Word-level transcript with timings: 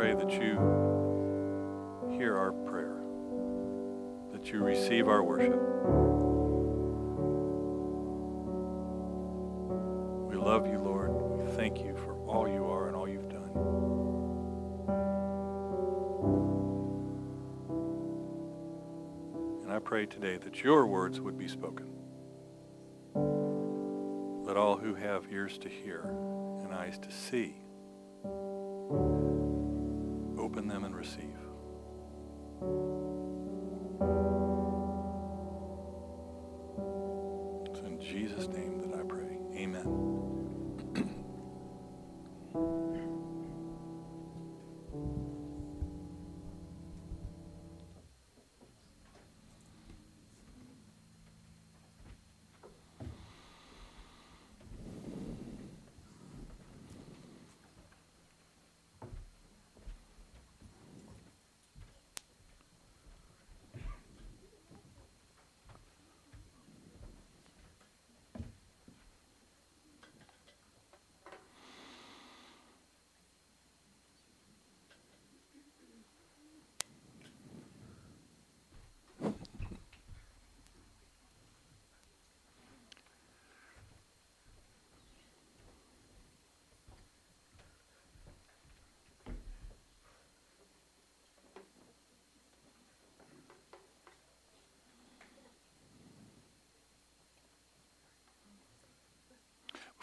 pray 0.00 0.14
that 0.14 0.32
you 0.32 0.54
hear 2.16 2.34
our 2.34 2.52
prayer, 2.52 3.02
that 4.32 4.50
you 4.50 4.64
receive 4.64 5.08
our 5.08 5.22
worship. 5.22 5.60
We 10.26 10.36
love 10.36 10.66
you, 10.66 10.78
Lord. 10.78 11.10
We 11.12 11.52
thank 11.54 11.80
you 11.80 11.94
for 11.96 12.14
all 12.26 12.48
you 12.48 12.64
are 12.64 12.86
and 12.86 12.96
all 12.96 13.06
you've 13.06 13.28
done. 13.28 13.50
And 19.64 19.70
I 19.70 19.80
pray 19.80 20.06
today 20.06 20.38
that 20.38 20.64
your 20.64 20.86
words 20.86 21.20
would 21.20 21.36
be 21.36 21.46
spoken. 21.46 21.90
Let 24.46 24.56
all 24.56 24.78
who 24.78 24.94
have 24.94 25.26
ears 25.30 25.58
to 25.58 25.68
hear 25.68 26.04
and 26.62 26.72
eyes 26.72 26.98
to 27.00 27.12
see 27.12 27.56
open 30.60 30.68
them 30.68 30.84
and 30.84 30.94
receive. 30.94 31.49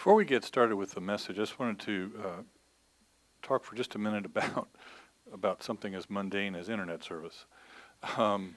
Before 0.08 0.16
we 0.16 0.24
get 0.24 0.46
started 0.46 0.78
with 0.78 0.92
the 0.92 1.02
message, 1.02 1.36
I 1.36 1.42
just 1.42 1.60
wanted 1.60 1.80
to 1.80 2.12
uh, 2.24 2.42
talk 3.42 3.66
for 3.66 3.76
just 3.76 3.94
a 3.94 3.98
minute 3.98 4.26
about 4.26 4.70
about 5.34 5.62
something 5.62 5.94
as 5.94 6.10
mundane 6.10 6.56
as 6.56 6.70
internet 6.70 7.04
service. 7.04 7.44
Um, 8.16 8.56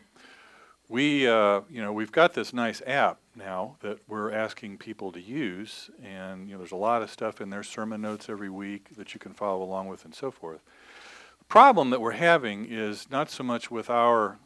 we, 0.89 1.27
uh, 1.27 1.63
you 1.69 1.83
know, 1.83 1.93
we've 1.93 2.13
got 2.13 2.35
this 2.35 2.53
nice 2.53 2.83
app 2.87 3.19
now 3.35 3.79
that 3.81 3.99
we're 4.07 4.31
asking 4.31 4.79
people 4.79 5.11
to 5.11 5.21
use, 5.21 5.91
and 6.01 6.47
you 6.47 6.53
know, 6.53 6.59
there's 6.59 6.71
a 6.71 6.77
lot 6.77 7.03
of 7.03 7.11
stuff 7.11 7.41
in 7.41 7.51
there, 7.51 7.65
sermon 7.65 8.01
notes 8.01 8.29
every 8.29 8.49
week 8.49 8.95
that 8.97 9.13
you 9.13 9.19
can 9.19 9.33
follow 9.33 9.61
along 9.61 9.89
with, 9.89 10.05
and 10.05 10.15
so 10.15 10.31
forth. 10.31 10.61
The 11.41 11.47
problem 11.47 11.91
that 11.91 12.01
we're 12.01 12.13
having 12.13 12.65
is 12.71 13.11
not 13.11 13.29
so 13.29 13.43
much 13.43 13.73
with 13.73 13.91
our 13.91 14.39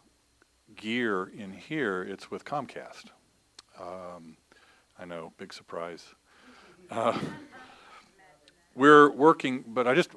gear 0.74 1.26
in 1.26 1.52
here; 1.52 2.02
it's 2.02 2.30
with 2.30 2.46
Comcast. 2.46 3.10
Um, 3.78 4.38
I 4.98 5.04
know, 5.04 5.34
big 5.36 5.52
surprise. 5.52 6.14
Uh, 6.90 7.18
we're 8.74 9.10
working, 9.10 9.64
but 9.68 9.86
I 9.86 9.94
just, 9.94 10.10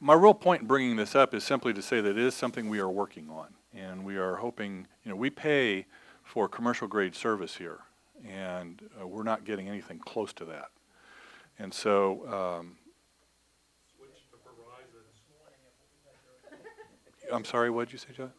my 0.00 0.14
real 0.14 0.34
point 0.34 0.62
in 0.62 0.68
bringing 0.68 0.96
this 0.96 1.14
up 1.14 1.34
is 1.34 1.44
simply 1.44 1.72
to 1.74 1.82
say 1.82 2.00
that 2.00 2.10
it 2.10 2.18
is 2.18 2.34
something 2.34 2.68
we 2.68 2.78
are 2.78 2.90
working 2.90 3.28
on. 3.28 3.48
And 3.74 4.04
we 4.04 4.16
are 4.16 4.36
hoping, 4.36 4.86
you 5.04 5.10
know, 5.10 5.16
we 5.16 5.30
pay 5.30 5.86
for 6.22 6.48
commercial 6.48 6.86
grade 6.86 7.14
service 7.14 7.56
here, 7.56 7.80
and 8.26 8.80
uh, 9.00 9.06
we're 9.06 9.24
not 9.24 9.44
getting 9.44 9.68
anything 9.68 9.98
close 9.98 10.32
to 10.34 10.44
that. 10.44 10.68
And 11.58 11.74
so, 11.74 12.60
um, 12.60 12.76
I'm 17.32 17.44
sorry, 17.44 17.70
what 17.70 17.88
did 17.88 17.92
you 17.94 17.98
say, 17.98 18.08
John? 18.16 18.32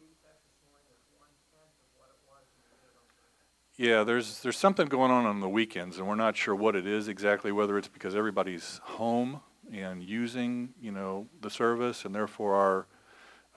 Yeah, 3.78 4.04
there's 4.04 4.40
there's 4.40 4.56
something 4.56 4.86
going 4.88 5.10
on 5.10 5.26
on 5.26 5.40
the 5.40 5.50
weekends, 5.50 5.98
and 5.98 6.08
we're 6.08 6.14
not 6.14 6.34
sure 6.34 6.54
what 6.54 6.74
it 6.74 6.86
is 6.86 7.08
exactly. 7.08 7.52
Whether 7.52 7.76
it's 7.76 7.88
because 7.88 8.16
everybody's 8.16 8.80
home 8.84 9.40
and 9.70 10.02
using, 10.02 10.70
you 10.80 10.90
know, 10.90 11.26
the 11.42 11.50
service, 11.50 12.06
and 12.06 12.14
therefore 12.14 12.54
our 12.54 12.86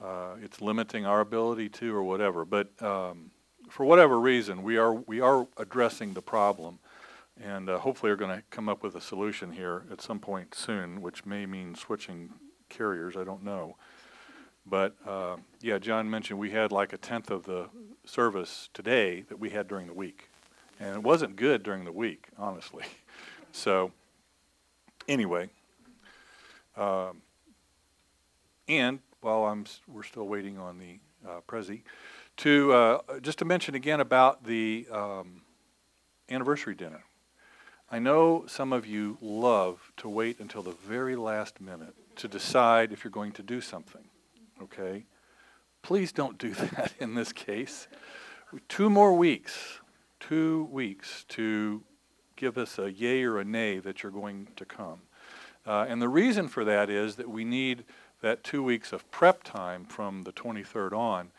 uh, 0.04 0.36
it's 0.44 0.60
limiting 0.60 1.06
our 1.06 1.22
ability 1.22 1.70
to, 1.70 1.96
or 1.96 2.04
whatever. 2.04 2.44
But 2.44 2.70
um, 2.82 3.32
for 3.70 3.86
whatever 3.86 4.20
reason, 4.20 4.62
we 4.62 4.76
are 4.76 4.94
we 4.94 5.22
are 5.22 5.48
addressing 5.56 6.16
the 6.16 6.22
problem, 6.22 6.80
and 7.42 7.70
uh, 7.70 7.80
hopefully 7.80 8.12
are 8.12 8.18
going 8.18 8.36
to 8.36 8.44
come 8.50 8.68
up 8.68 8.84
with 8.84 8.96
a 8.96 9.02
solution 9.02 9.54
here 9.54 9.86
at 9.90 10.02
some 10.02 10.20
point 10.20 10.54
soon, 10.54 11.02
which 11.02 11.26
may 11.26 11.46
mean 11.46 11.76
switching 11.76 12.32
carriers. 12.68 13.16
I 13.16 13.24
don't 13.24 13.44
know. 13.44 13.78
But 14.66 14.96
uh, 15.06 15.38
yeah, 15.62 15.80
John 15.80 16.10
mentioned 16.10 16.40
we 16.40 16.52
had 16.52 16.72
like 16.72 16.94
a 16.94 16.98
tenth 16.98 17.32
of 17.32 17.44
the 17.44 17.70
service 18.06 18.70
today 18.74 19.22
that 19.30 19.40
we 19.40 19.50
had 19.50 19.68
during 19.68 19.88
the 19.88 19.94
week. 19.94 20.30
And 20.80 20.96
it 20.96 21.04
wasn't 21.04 21.36
good 21.36 21.64
during 21.64 21.86
the 21.86 21.92
week, 21.92 22.28
honestly. 22.38 22.84
So, 23.52 23.92
anyway, 25.08 25.50
um, 26.78 27.24
and 28.68 29.00
while 29.22 29.46
I'm, 29.46 29.66
we're 29.88 30.04
still 30.04 30.28
waiting 30.28 30.60
on 30.60 30.78
the 30.78 31.00
uh, 31.28 31.42
Prezi, 31.48 31.82
to 32.38 32.72
uh, 32.72 33.00
just 33.22 33.40
to 33.40 33.46
mention 33.46 33.74
again 33.74 34.00
about 34.00 34.44
the 34.44 34.86
um, 34.92 35.42
anniversary 36.30 36.76
dinner. 36.76 37.04
I 37.92 37.98
know 37.98 38.46
some 38.48 38.72
of 38.72 38.86
you 38.86 39.18
love 39.20 39.92
to 39.98 40.08
wait 40.08 40.40
until 40.40 40.62
the 40.62 40.76
very 40.88 41.16
last 41.16 41.60
minute 41.60 41.96
to 42.18 42.28
decide 42.28 42.94
if 42.94 43.04
you're 43.04 43.10
going 43.10 43.32
to 43.32 43.42
do 43.42 43.62
something 43.62 44.04
okay? 44.62 45.06
Please 45.82 46.12
don't 46.12 46.38
do 46.38 46.54
that 46.54 46.94
in 47.00 47.16
this 47.16 47.34
case. 47.34 47.88
Two 48.68 48.90
more 48.90 49.14
weeks, 49.14 49.80
two 50.20 50.68
weeks 50.72 51.26
to 51.30 51.84
give 52.36 52.58
us 52.58 52.80
a 52.80 52.92
yay 52.92 53.24
or 53.24 53.38
a 53.38 53.46
nay 53.46 53.80
that 53.80 54.02
you're 54.02 54.12
going 54.12 54.48
to 54.56 54.66
come. 54.66 55.02
Uh, 55.66 55.86
and 55.88 56.02
the 56.02 56.10
reason 56.10 56.48
for 56.48 56.64
that 56.66 56.90
is 56.90 57.18
that 57.18 57.30
we 57.30 57.44
need 57.44 57.84
that 58.22 58.44
two 58.44 58.64
weeks 58.64 58.92
of 58.92 59.10
prep 59.12 59.44
time 59.44 59.86
from 59.86 60.24
the 60.24 60.32
23rd 60.32 60.94
on 60.94 61.32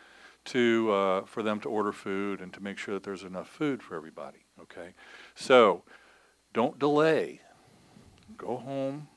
to 0.45 0.91
uh, 0.93 1.25
for 1.25 1.43
them 1.43 1.61
to 1.61 1.69
order 1.69 1.93
food 1.93 2.41
and 2.41 2.53
to 2.53 2.63
make 2.63 2.79
sure 2.79 2.95
that 2.95 3.03
there's 3.03 3.23
enough 3.23 3.49
food 3.49 3.83
for 3.83 3.97
everybody. 3.97 4.45
Okay, 4.61 4.95
so 5.35 5.83
don't 6.53 6.79
delay. 6.79 7.41
Go 8.37 8.57
home, 8.57 9.09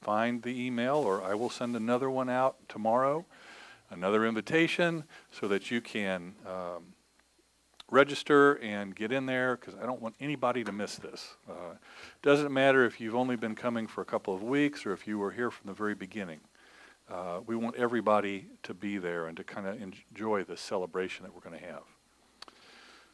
find 0.00 0.42
the 0.42 0.66
email, 0.66 0.96
or 0.96 1.22
I 1.22 1.34
will 1.34 1.50
send 1.50 1.76
another 1.76 2.10
one 2.10 2.28
out 2.28 2.56
tomorrow, 2.68 3.26
another 3.90 4.26
invitation, 4.26 5.04
so 5.30 5.48
that 5.48 5.70
you 5.70 5.80
can 5.80 6.34
um, 6.46 6.94
register 7.90 8.54
and 8.54 8.94
get 8.94 9.12
in 9.12 9.26
there 9.26 9.56
because 9.56 9.74
I 9.74 9.86
don't 9.86 10.00
want 10.00 10.14
anybody 10.20 10.64
to 10.64 10.72
miss 10.72 10.96
this. 10.96 11.36
Uh, 11.48 11.74
doesn't 12.22 12.52
matter 12.52 12.84
if 12.84 13.00
you've 13.00 13.14
only 13.14 13.36
been 13.36 13.54
coming 13.54 13.86
for 13.86 14.02
a 14.02 14.04
couple 14.04 14.34
of 14.34 14.42
weeks 14.42 14.84
or 14.84 14.92
if 14.92 15.06
you 15.06 15.18
were 15.18 15.30
here 15.30 15.50
from 15.50 15.68
the 15.68 15.74
very 15.74 15.94
beginning. 15.94 16.40
Uh, 17.10 17.40
we 17.46 17.56
want 17.56 17.74
everybody 17.76 18.46
to 18.62 18.74
be 18.74 18.98
there 18.98 19.26
and 19.26 19.36
to 19.36 19.44
kind 19.44 19.66
of 19.66 19.80
enjoy 19.80 20.44
the 20.44 20.56
celebration 20.56 21.24
that 21.24 21.34
we're 21.34 21.40
going 21.40 21.58
to 21.58 21.66
have. 21.66 21.82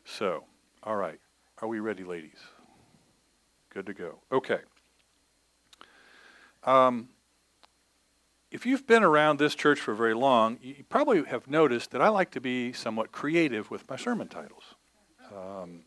So, 0.04 0.44
all 0.82 0.96
right. 0.96 1.20
Are 1.62 1.68
we 1.68 1.78
ready, 1.78 2.02
ladies? 2.02 2.40
Good 3.70 3.86
to 3.86 3.94
go. 3.94 4.18
Okay. 4.32 4.58
Um, 6.64 7.08
if 8.50 8.64
you've 8.64 8.86
been 8.86 9.02
around 9.02 9.38
this 9.38 9.54
church 9.54 9.80
for 9.80 9.94
very 9.94 10.14
long, 10.14 10.58
you 10.62 10.84
probably 10.88 11.24
have 11.24 11.48
noticed 11.48 11.90
that 11.90 12.00
I 12.00 12.08
like 12.08 12.30
to 12.32 12.40
be 12.40 12.72
somewhat 12.72 13.10
creative 13.10 13.70
with 13.70 13.88
my 13.90 13.96
sermon 13.96 14.28
titles. 14.28 14.62
Um, 15.34 15.82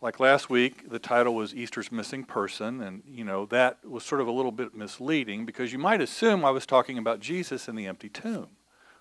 like 0.00 0.20
last 0.20 0.50
week, 0.50 0.90
the 0.90 0.98
title 0.98 1.34
was 1.34 1.54
Easter's 1.54 1.90
Missing 1.90 2.24
Person, 2.24 2.80
and 2.80 3.02
you 3.06 3.24
know 3.24 3.46
that 3.46 3.84
was 3.84 4.04
sort 4.04 4.20
of 4.20 4.26
a 4.26 4.32
little 4.32 4.52
bit 4.52 4.74
misleading 4.74 5.46
because 5.46 5.72
you 5.72 5.78
might 5.78 6.00
assume 6.00 6.44
I 6.44 6.50
was 6.50 6.66
talking 6.66 6.98
about 6.98 7.20
Jesus 7.20 7.68
in 7.68 7.76
the 7.76 7.86
empty 7.86 8.08
tomb, 8.08 8.48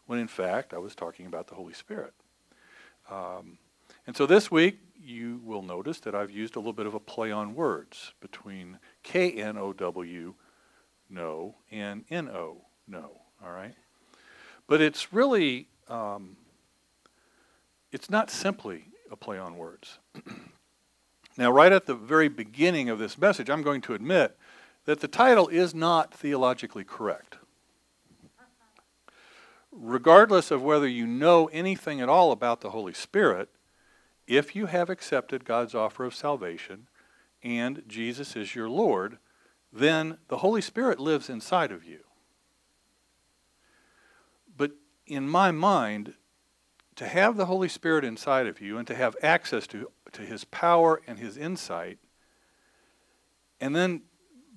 when 0.06 0.20
in 0.20 0.28
fact 0.28 0.74
I 0.74 0.78
was 0.78 0.96
talking 0.96 1.26
about 1.26 1.48
the 1.48 1.56
Holy 1.56 1.74
Spirit. 1.74 2.14
Um, 3.10 3.58
and 4.06 4.16
so 4.16 4.26
this 4.26 4.52
week, 4.52 4.80
you 5.02 5.40
will 5.44 5.62
notice 5.62 6.00
that 6.02 6.16
I've 6.16 6.32
used 6.32 6.56
a 6.56 6.60
little 6.60 6.74
bit 6.74 6.86
of 6.86 6.94
a 6.94 7.00
play 7.00 7.32
on 7.32 7.56
words 7.56 8.14
between 8.20 8.80
K 9.08 9.32
N 9.32 9.58
O 9.58 9.72
W, 9.72 10.34
no, 11.10 11.56
and 11.72 12.04
N 12.10 12.28
O 12.28 12.66
know, 12.90 13.22
all 13.42 13.52
right? 13.52 13.74
But 14.68 14.82
it's 14.82 15.14
really, 15.14 15.70
um, 15.88 16.36
it's 17.90 18.10
not 18.10 18.30
simply 18.30 18.88
a 19.10 19.16
play 19.16 19.38
on 19.38 19.58
words. 19.58 20.00
now, 21.38 21.50
right 21.50 21.72
at 21.72 21.86
the 21.86 21.96
very 21.96 22.28
beginning 22.28 22.90
of 22.90 23.00
this 23.00 23.18
message, 23.18 23.50
I'm 23.50 23.62
going 23.62 23.80
to 23.84 23.94
admit 23.94 24.38
that 24.84 25.00
the 25.00 25.08
title 25.08 25.48
is 25.48 25.74
not 25.74 26.14
theologically 26.14 26.84
correct. 26.84 27.38
Regardless 29.72 30.52
of 30.52 30.62
whether 30.62 30.88
you 30.88 31.08
know 31.08 31.46
anything 31.54 32.02
at 32.02 32.10
all 32.10 32.34
about 32.34 32.60
the 32.60 32.72
Holy 32.72 32.94
Spirit, 32.94 33.48
if 34.28 34.54
you 34.54 34.66
have 34.66 34.90
accepted 34.90 35.46
God's 35.46 35.74
offer 35.74 36.04
of 36.04 36.14
salvation 36.14 36.88
and 37.44 37.84
Jesus 37.88 38.36
is 38.36 38.56
your 38.56 38.70
Lord, 38.70 39.18
then 39.72 40.18
the 40.28 40.38
Holy 40.38 40.62
Spirit 40.62 41.00
lives 41.00 41.30
inside 41.30 41.72
of 41.72 41.84
you. 41.84 42.00
But 44.56 44.72
in 45.06 45.28
my 45.28 45.52
mind, 45.52 46.14
to 46.96 47.08
have 47.08 47.38
the 47.38 47.46
Holy 47.46 47.70
Spirit 47.70 48.04
inside 48.04 48.48
of 48.48 48.60
you 48.60 48.78
and 48.78 48.88
to 48.88 48.96
have 48.96 49.16
access 49.22 49.68
to, 49.68 49.92
to 50.14 50.24
his 50.24 50.44
power 50.46 51.02
and 51.06 51.20
his 51.20 51.38
insight, 51.38 52.00
and 53.62 53.76
then, 53.76 54.02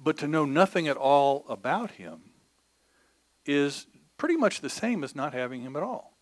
but 0.02 0.16
to 0.18 0.26
know 0.26 0.44
nothing 0.44 0.88
at 0.88 0.96
all 0.96 1.44
about 1.48 1.92
him, 1.92 2.20
is 3.44 3.86
pretty 4.16 4.36
much 4.36 4.60
the 4.60 4.70
same 4.70 5.04
as 5.04 5.14
not 5.14 5.34
having 5.34 5.62
him 5.62 5.76
at 5.76 5.82
all. 5.82 6.16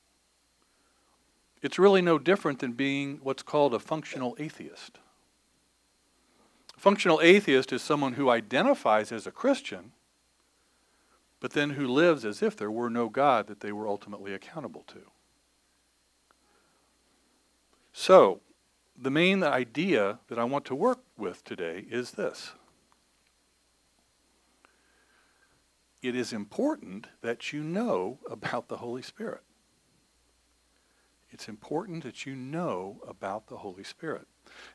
It's 1.62 1.78
really 1.78 2.02
no 2.02 2.18
different 2.18 2.60
than 2.60 2.72
being 2.72 3.18
what's 3.22 3.42
called 3.42 3.74
a 3.74 3.80
functional 3.80 4.36
atheist. 4.38 4.98
Functional 6.78 7.20
atheist 7.20 7.72
is 7.72 7.82
someone 7.82 8.12
who 8.12 8.30
identifies 8.30 9.10
as 9.10 9.26
a 9.26 9.32
Christian, 9.32 9.90
but 11.40 11.52
then 11.52 11.70
who 11.70 11.88
lives 11.88 12.24
as 12.24 12.40
if 12.40 12.56
there 12.56 12.70
were 12.70 12.88
no 12.88 13.08
God 13.08 13.48
that 13.48 13.58
they 13.58 13.72
were 13.72 13.88
ultimately 13.88 14.32
accountable 14.32 14.84
to. 14.86 15.00
So, 17.92 18.40
the 18.96 19.10
main 19.10 19.42
idea 19.42 20.20
that 20.28 20.38
I 20.38 20.44
want 20.44 20.64
to 20.66 20.74
work 20.76 21.00
with 21.16 21.42
today 21.42 21.84
is 21.90 22.12
this. 22.12 22.52
It 26.00 26.14
is 26.14 26.32
important 26.32 27.08
that 27.22 27.52
you 27.52 27.64
know 27.64 28.20
about 28.30 28.68
the 28.68 28.76
Holy 28.76 29.02
Spirit. 29.02 29.42
It's 31.30 31.48
important 31.48 32.04
that 32.04 32.24
you 32.24 32.36
know 32.36 33.00
about 33.06 33.48
the 33.48 33.56
Holy 33.56 33.82
Spirit. 33.82 34.28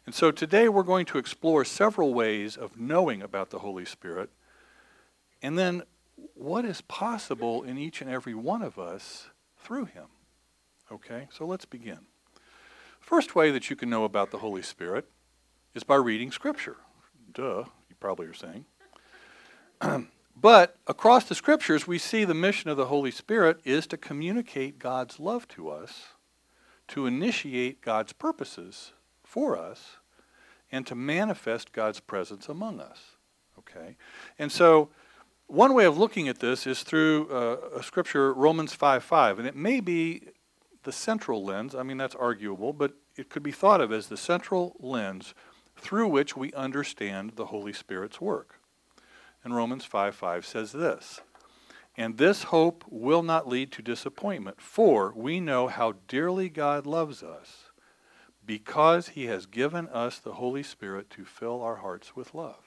And 0.05 0.13
so 0.13 0.31
today 0.31 0.69
we're 0.69 0.83
going 0.83 1.05
to 1.07 1.17
explore 1.17 1.63
several 1.63 2.13
ways 2.13 2.57
of 2.57 2.79
knowing 2.79 3.21
about 3.21 3.49
the 3.49 3.59
Holy 3.59 3.85
Spirit 3.85 4.29
and 5.41 5.57
then 5.57 5.83
what 6.35 6.65
is 6.65 6.81
possible 6.81 7.63
in 7.63 7.77
each 7.77 8.01
and 8.01 8.09
every 8.09 8.33
one 8.33 8.61
of 8.61 8.79
us 8.79 9.27
through 9.57 9.85
Him. 9.85 10.05
Okay, 10.91 11.27
so 11.31 11.45
let's 11.45 11.65
begin. 11.65 11.99
First 12.99 13.35
way 13.35 13.51
that 13.51 13.69
you 13.69 13.75
can 13.75 13.89
know 13.89 14.03
about 14.03 14.31
the 14.31 14.37
Holy 14.37 14.61
Spirit 14.61 15.09
is 15.73 15.83
by 15.83 15.95
reading 15.95 16.31
Scripture. 16.31 16.77
Duh, 17.33 17.65
you 17.89 17.95
probably 17.99 18.27
are 18.27 18.33
saying. 18.33 18.65
but 20.35 20.77
across 20.87 21.25
the 21.25 21.35
Scriptures, 21.35 21.87
we 21.87 21.97
see 21.97 22.23
the 22.23 22.33
mission 22.33 22.69
of 22.69 22.77
the 22.77 22.85
Holy 22.85 23.11
Spirit 23.11 23.59
is 23.65 23.87
to 23.87 23.97
communicate 23.97 24.79
God's 24.79 25.19
love 25.19 25.47
to 25.49 25.69
us, 25.69 26.09
to 26.89 27.05
initiate 27.05 27.81
God's 27.81 28.13
purposes 28.13 28.93
for 29.33 29.57
us, 29.57 29.97
and 30.71 30.85
to 30.85 30.93
manifest 30.93 31.71
God's 31.73 31.99
presence 31.99 32.47
among 32.47 32.79
us. 32.79 33.17
Okay? 33.57 33.97
And 34.37 34.51
so, 34.51 34.89
one 35.47 35.73
way 35.73 35.85
of 35.85 35.97
looking 35.97 36.27
at 36.27 36.39
this 36.39 36.67
is 36.67 36.83
through 36.83 37.29
uh, 37.29 37.79
a 37.79 37.81
scripture, 37.81 38.31
Romans 38.31 38.73
5 38.73 39.03
5, 39.03 39.39
and 39.39 39.47
it 39.47 39.55
may 39.55 39.79
be 39.79 40.27
the 40.83 40.91
central 40.91 41.43
lens. 41.43 41.73
I 41.73 41.81
mean, 41.81 41.97
that's 41.97 42.13
arguable, 42.13 42.73
but 42.73 42.93
it 43.15 43.31
could 43.31 43.41
be 43.41 43.51
thought 43.51 43.81
of 43.81 43.91
as 43.91 44.07
the 44.07 44.17
central 44.17 44.75
lens 44.79 45.33
through 45.75 46.09
which 46.09 46.37
we 46.37 46.53
understand 46.53 47.31
the 47.35 47.47
Holy 47.47 47.73
Spirit's 47.73 48.21
work. 48.21 48.59
And 49.43 49.55
Romans 49.55 49.83
5 49.83 50.13
5 50.13 50.45
says 50.45 50.73
this 50.73 51.21
And 51.97 52.19
this 52.19 52.43
hope 52.43 52.85
will 52.87 53.23
not 53.23 53.47
lead 53.47 53.71
to 53.71 53.81
disappointment, 53.81 54.61
for 54.61 55.11
we 55.15 55.39
know 55.39 55.69
how 55.69 55.95
dearly 56.07 56.49
God 56.49 56.85
loves 56.85 57.23
us, 57.23 57.71
because 58.45 59.09
he 59.09 59.25
has 59.25 59.45
given 59.45 59.87
us 59.89 60.19
the 60.19 60.33
Holy 60.33 60.63
Spirit 60.63 61.09
to 61.11 61.25
fill 61.25 61.61
our 61.61 61.77
hearts 61.77 62.15
with 62.15 62.33
love. 62.33 62.63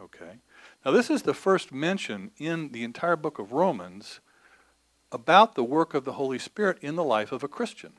Okay? 0.00 0.38
Now, 0.84 0.90
this 0.92 1.10
is 1.10 1.22
the 1.22 1.34
first 1.34 1.72
mention 1.72 2.30
in 2.38 2.72
the 2.72 2.84
entire 2.84 3.16
book 3.16 3.38
of 3.38 3.52
Romans 3.52 4.20
about 5.10 5.54
the 5.54 5.64
work 5.64 5.94
of 5.94 6.04
the 6.04 6.12
Holy 6.12 6.38
Spirit 6.38 6.78
in 6.80 6.96
the 6.96 7.04
life 7.04 7.32
of 7.32 7.42
a 7.42 7.48
Christian. 7.48 7.94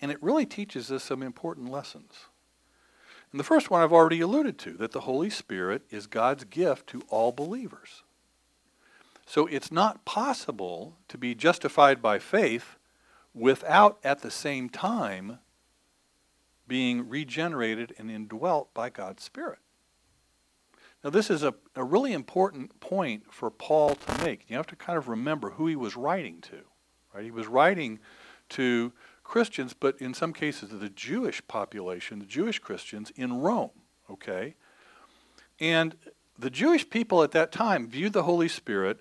And 0.00 0.10
it 0.10 0.22
really 0.22 0.46
teaches 0.46 0.90
us 0.90 1.04
some 1.04 1.22
important 1.22 1.70
lessons. 1.70 2.26
And 3.32 3.38
the 3.38 3.44
first 3.44 3.70
one 3.70 3.82
I've 3.82 3.92
already 3.92 4.20
alluded 4.20 4.58
to 4.58 4.72
that 4.74 4.92
the 4.92 5.00
Holy 5.00 5.30
Spirit 5.30 5.82
is 5.90 6.06
God's 6.06 6.44
gift 6.44 6.86
to 6.88 7.02
all 7.08 7.32
believers. 7.32 8.02
So 9.26 9.46
it's 9.46 9.70
not 9.70 10.04
possible 10.04 10.96
to 11.08 11.16
be 11.16 11.34
justified 11.34 12.02
by 12.02 12.18
faith 12.18 12.76
without 13.34 13.98
at 14.02 14.22
the 14.22 14.30
same 14.30 14.68
time 14.68 15.38
being 16.66 17.08
regenerated 17.08 17.94
and 17.98 18.10
indwelt 18.10 18.72
by 18.74 18.90
God's 18.90 19.22
Spirit. 19.22 19.58
Now, 21.02 21.10
this 21.10 21.30
is 21.30 21.42
a, 21.42 21.54
a 21.74 21.82
really 21.82 22.12
important 22.12 22.78
point 22.80 23.32
for 23.32 23.50
Paul 23.50 23.94
to 23.94 24.24
make. 24.24 24.44
You 24.48 24.56
have 24.56 24.66
to 24.68 24.76
kind 24.76 24.98
of 24.98 25.08
remember 25.08 25.50
who 25.50 25.66
he 25.66 25.76
was 25.76 25.96
writing 25.96 26.40
to. 26.42 26.58
Right? 27.14 27.24
He 27.24 27.30
was 27.30 27.46
writing 27.46 27.98
to 28.50 28.92
Christians, 29.24 29.74
but 29.78 30.00
in 30.00 30.12
some 30.12 30.32
cases 30.32 30.70
the 30.70 30.90
Jewish 30.90 31.42
population, 31.48 32.18
the 32.18 32.26
Jewish 32.26 32.58
Christians 32.58 33.10
in 33.16 33.40
Rome. 33.40 33.70
Okay? 34.10 34.54
And 35.58 35.96
the 36.38 36.50
Jewish 36.50 36.88
people 36.88 37.22
at 37.22 37.32
that 37.32 37.52
time 37.52 37.88
viewed 37.88 38.12
the 38.12 38.24
Holy 38.24 38.48
Spirit 38.48 39.00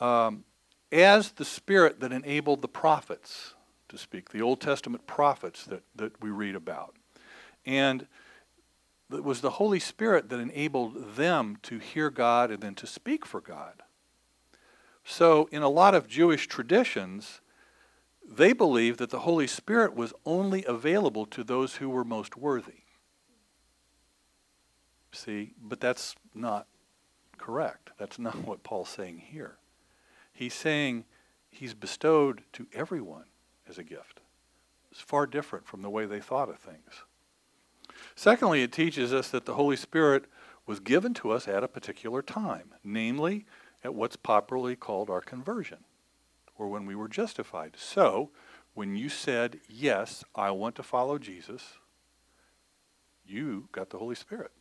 um, 0.00 0.44
as 0.90 1.32
the 1.32 1.44
Spirit 1.44 2.00
that 2.00 2.12
enabled 2.12 2.62
the 2.62 2.68
prophets 2.68 3.54
to 3.88 3.98
speak, 3.98 4.30
the 4.30 4.42
Old 4.42 4.60
Testament 4.60 5.06
prophets 5.06 5.64
that, 5.64 5.82
that 5.96 6.20
we 6.22 6.30
read 6.30 6.54
about. 6.54 6.96
And 7.64 8.06
it 9.12 9.24
was 9.24 9.40
the 9.40 9.50
Holy 9.50 9.80
Spirit 9.80 10.28
that 10.28 10.38
enabled 10.38 11.16
them 11.16 11.56
to 11.62 11.78
hear 11.78 12.10
God 12.10 12.50
and 12.50 12.62
then 12.62 12.74
to 12.76 12.86
speak 12.86 13.24
for 13.24 13.40
God. 13.40 13.82
So, 15.04 15.48
in 15.50 15.62
a 15.62 15.68
lot 15.70 15.94
of 15.94 16.06
Jewish 16.06 16.46
traditions, 16.46 17.40
they 18.30 18.52
believed 18.52 18.98
that 18.98 19.08
the 19.08 19.20
Holy 19.20 19.46
Spirit 19.46 19.94
was 19.94 20.12
only 20.26 20.64
available 20.66 21.24
to 21.26 21.42
those 21.42 21.76
who 21.76 21.88
were 21.88 22.04
most 22.04 22.36
worthy. 22.36 22.82
See, 25.12 25.54
but 25.60 25.80
that's 25.80 26.14
not 26.34 26.66
correct. 27.38 27.90
That's 27.96 28.18
not 28.18 28.36
what 28.46 28.62
Paul's 28.62 28.90
saying 28.90 29.22
here. 29.30 29.56
He's 30.34 30.54
saying 30.54 31.06
he's 31.50 31.72
bestowed 31.72 32.42
to 32.52 32.66
everyone 32.74 33.24
as 33.68 33.78
a 33.78 33.84
gift. 33.84 34.20
It's 34.90 35.00
far 35.00 35.26
different 35.26 35.66
from 35.66 35.82
the 35.82 35.90
way 35.90 36.06
they 36.06 36.20
thought 36.20 36.48
of 36.48 36.58
things. 36.58 37.04
Secondly, 38.14 38.62
it 38.62 38.72
teaches 38.72 39.12
us 39.12 39.28
that 39.30 39.44
the 39.44 39.54
Holy 39.54 39.76
Spirit 39.76 40.24
was 40.66 40.80
given 40.80 41.14
to 41.14 41.30
us 41.30 41.48
at 41.48 41.64
a 41.64 41.68
particular 41.68 42.22
time, 42.22 42.74
namely 42.84 43.46
at 43.82 43.94
what's 43.94 44.16
popularly 44.16 44.76
called 44.76 45.10
our 45.10 45.20
conversion, 45.20 45.78
or 46.56 46.68
when 46.68 46.86
we 46.86 46.94
were 46.94 47.08
justified. 47.08 47.74
So, 47.76 48.30
when 48.74 48.96
you 48.96 49.08
said, 49.08 49.60
Yes, 49.68 50.24
I 50.34 50.50
want 50.50 50.74
to 50.76 50.82
follow 50.82 51.18
Jesus, 51.18 51.78
you 53.26 53.68
got 53.72 53.90
the 53.90 53.98
Holy 53.98 54.14
Spirit. 54.14 54.52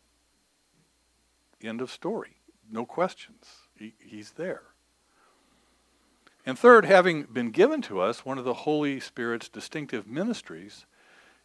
End 1.62 1.82
of 1.82 1.92
story. 1.92 2.38
No 2.70 2.86
questions. 2.86 3.46
He, 3.78 3.96
he's 4.00 4.32
there. 4.32 4.64
And 6.48 6.58
third, 6.58 6.86
having 6.86 7.24
been 7.24 7.51
given 7.51 7.82
to 7.84 8.00
us, 8.00 8.24
one 8.24 8.38
of 8.38 8.46
the 8.46 8.54
Holy 8.54 9.01
Spirit's 9.01 9.50
distinctive 9.50 10.08
ministries 10.08 10.86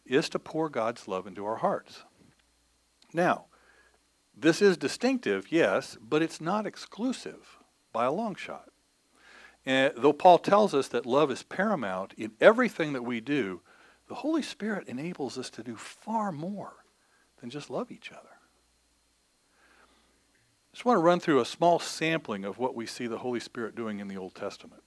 is 0.05 0.29
to 0.29 0.39
pour 0.39 0.69
God's 0.69 1.09
love 1.09 1.27
into 1.27 1.45
our 1.45 1.57
hearts. 1.57 2.03
Now, 3.13 3.47
this 4.33 4.61
is 4.61 4.77
distinctive, 4.77 5.51
yes, 5.51 5.97
but 6.01 6.21
it's 6.21 6.39
not 6.39 6.65
exclusive 6.65 7.57
by 7.91 8.05
a 8.05 8.13
long 8.13 8.35
shot. 8.35 8.69
And 9.65 9.91
though 9.97 10.13
Paul 10.13 10.37
tells 10.37 10.73
us 10.73 10.87
that 10.87 11.05
love 11.05 11.29
is 11.29 11.43
paramount 11.43 12.13
in 12.17 12.31
everything 12.39 12.93
that 12.93 13.03
we 13.03 13.19
do, 13.19 13.59
the 14.07 14.15
Holy 14.15 14.41
Spirit 14.41 14.87
enables 14.87 15.37
us 15.37 15.49
to 15.49 15.63
do 15.63 15.75
far 15.75 16.31
more 16.31 16.85
than 17.41 17.49
just 17.49 17.69
love 17.69 17.91
each 17.91 18.09
other. 18.13 18.21
I 20.71 20.75
just 20.75 20.85
want 20.85 20.95
to 20.95 21.03
run 21.03 21.19
through 21.19 21.41
a 21.41 21.45
small 21.45 21.77
sampling 21.77 22.45
of 22.45 22.57
what 22.57 22.73
we 22.73 22.85
see 22.85 23.05
the 23.05 23.17
Holy 23.17 23.41
Spirit 23.41 23.75
doing 23.75 23.99
in 23.99 24.07
the 24.07 24.15
Old 24.15 24.33
Testament. 24.33 24.81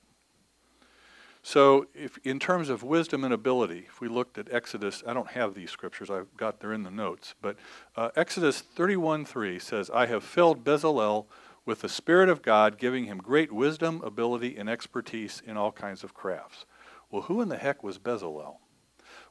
So, 1.48 1.86
if, 1.94 2.18
in 2.24 2.40
terms 2.40 2.70
of 2.70 2.82
wisdom 2.82 3.22
and 3.22 3.32
ability, 3.32 3.84
if 3.86 4.00
we 4.00 4.08
looked 4.08 4.36
at 4.36 4.52
Exodus, 4.52 5.04
I 5.06 5.14
don't 5.14 5.28
have 5.28 5.54
these 5.54 5.70
scriptures, 5.70 6.10
I've 6.10 6.36
got 6.36 6.58
they're 6.58 6.72
in 6.72 6.82
the 6.82 6.90
notes, 6.90 7.36
but 7.40 7.54
uh, 7.94 8.08
Exodus 8.16 8.64
31:3 8.74 9.62
says, 9.62 9.88
I 9.94 10.06
have 10.06 10.24
filled 10.24 10.64
Bezalel 10.64 11.26
with 11.64 11.82
the 11.82 11.88
Spirit 11.88 12.28
of 12.28 12.42
God 12.42 12.78
giving 12.78 13.04
him 13.04 13.18
great 13.18 13.52
wisdom, 13.52 14.02
ability, 14.02 14.56
and 14.56 14.68
expertise 14.68 15.40
in 15.46 15.56
all 15.56 15.70
kinds 15.70 16.02
of 16.02 16.14
crafts. 16.14 16.66
Well, 17.12 17.22
who 17.22 17.40
in 17.40 17.48
the 17.48 17.58
heck 17.58 17.84
was 17.84 18.00
Bezalel? 18.00 18.56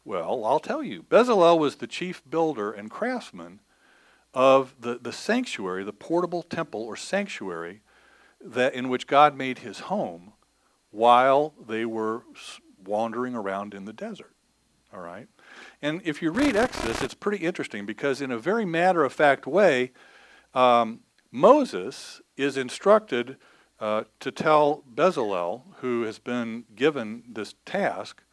Well, 0.06 0.46
I'll 0.46 0.62
tell 0.62 0.82
you. 0.82 1.04
Bezalel 1.04 1.60
was 1.60 1.76
the 1.76 1.86
chief 1.86 2.22
builder 2.30 2.72
and 2.72 2.90
craftsman 2.90 3.60
of 4.34 4.74
the, 4.80 4.98
the 4.98 5.12
sanctuary, 5.12 5.84
the 5.84 5.92
portable 5.92 6.44
temple 6.44 6.82
or 6.82 6.96
sanctuary 6.96 7.82
that 8.40 8.74
in 8.74 8.88
which 8.88 9.06
God 9.06 9.36
made 9.36 9.60
his 9.60 9.80
home 9.80 10.32
while 10.96 11.54
they 11.68 11.84
were 11.86 12.24
wandering 12.86 13.36
around 13.36 13.74
in 13.74 13.84
the 13.84 13.92
desert. 13.92 14.34
All 14.94 15.02
right? 15.02 15.28
And 15.82 16.02
if 16.06 16.22
you 16.22 16.32
read 16.32 16.56
Exodus, 16.56 17.02
it's 17.02 17.14
pretty 17.14 17.44
interesting 17.44 17.86
because, 17.86 18.22
in 18.22 18.32
a 18.32 18.40
very 18.40 18.64
matter 18.64 19.04
of 19.04 19.12
fact 19.12 19.46
way, 19.46 19.92
um, 20.54 21.02
Moses 21.32 22.22
is 22.38 22.56
instructed 22.56 23.36
uh, 23.80 24.06
to 24.22 24.32
tell 24.32 24.84
Bezalel, 24.94 25.64
who 25.80 26.04
has 26.04 26.18
been 26.18 26.64
given 26.76 27.24
this 27.28 27.56
task, 27.66 28.24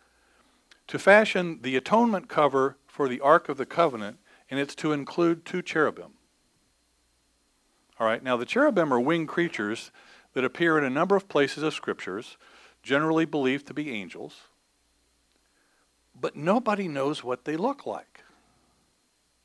to 0.87 1.01
fashion 1.01 1.59
the 1.63 1.75
atonement 1.75 2.29
cover 2.29 2.77
for 2.87 3.09
the 3.09 3.19
Ark 3.21 3.49
of 3.49 3.57
the 3.57 3.67
Covenant, 3.67 4.19
and 4.49 4.61
it's 4.61 4.77
to 4.77 4.93
include 4.93 5.45
two 5.45 5.63
cherubim. 5.63 6.13
All 7.99 8.07
right, 8.07 8.23
now 8.23 8.37
the 8.37 8.47
cherubim 8.47 8.95
are 8.95 9.01
winged 9.01 9.29
creatures 9.29 9.91
that 10.35 10.45
appear 10.45 10.79
in 10.79 10.85
a 10.85 10.91
number 10.91 11.17
of 11.17 11.29
places 11.29 11.63
of 11.63 11.75
scriptures, 11.75 12.37
generally 12.83 13.25
believed 13.25 13.67
to 13.67 13.75
be 13.75 13.91
angels, 13.91 14.35
but 16.19 16.37
nobody 16.37 16.89
knows 16.89 17.23
what 17.25 17.45
they 17.45 17.57
look 17.57 17.87
like. 17.87 18.25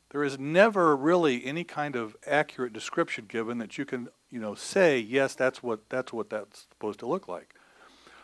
There 0.10 0.24
is 0.24 0.40
never 0.40 0.96
really 0.96 1.46
any 1.46 1.64
kind 1.64 1.96
of 1.96 2.16
accurate 2.26 2.74
description 2.74 3.26
given 3.28 3.58
that 3.58 3.78
you 3.78 3.86
can, 3.86 4.08
you 4.30 4.40
know, 4.40 4.56
say, 4.56 5.00
yes, 5.00 5.36
that's 5.36 5.62
what 5.62 5.90
that's 5.90 6.14
what 6.14 6.30
that's 6.30 6.68
supposed 6.70 7.00
to 7.00 7.06
look 7.06 7.28
like. 7.28 7.54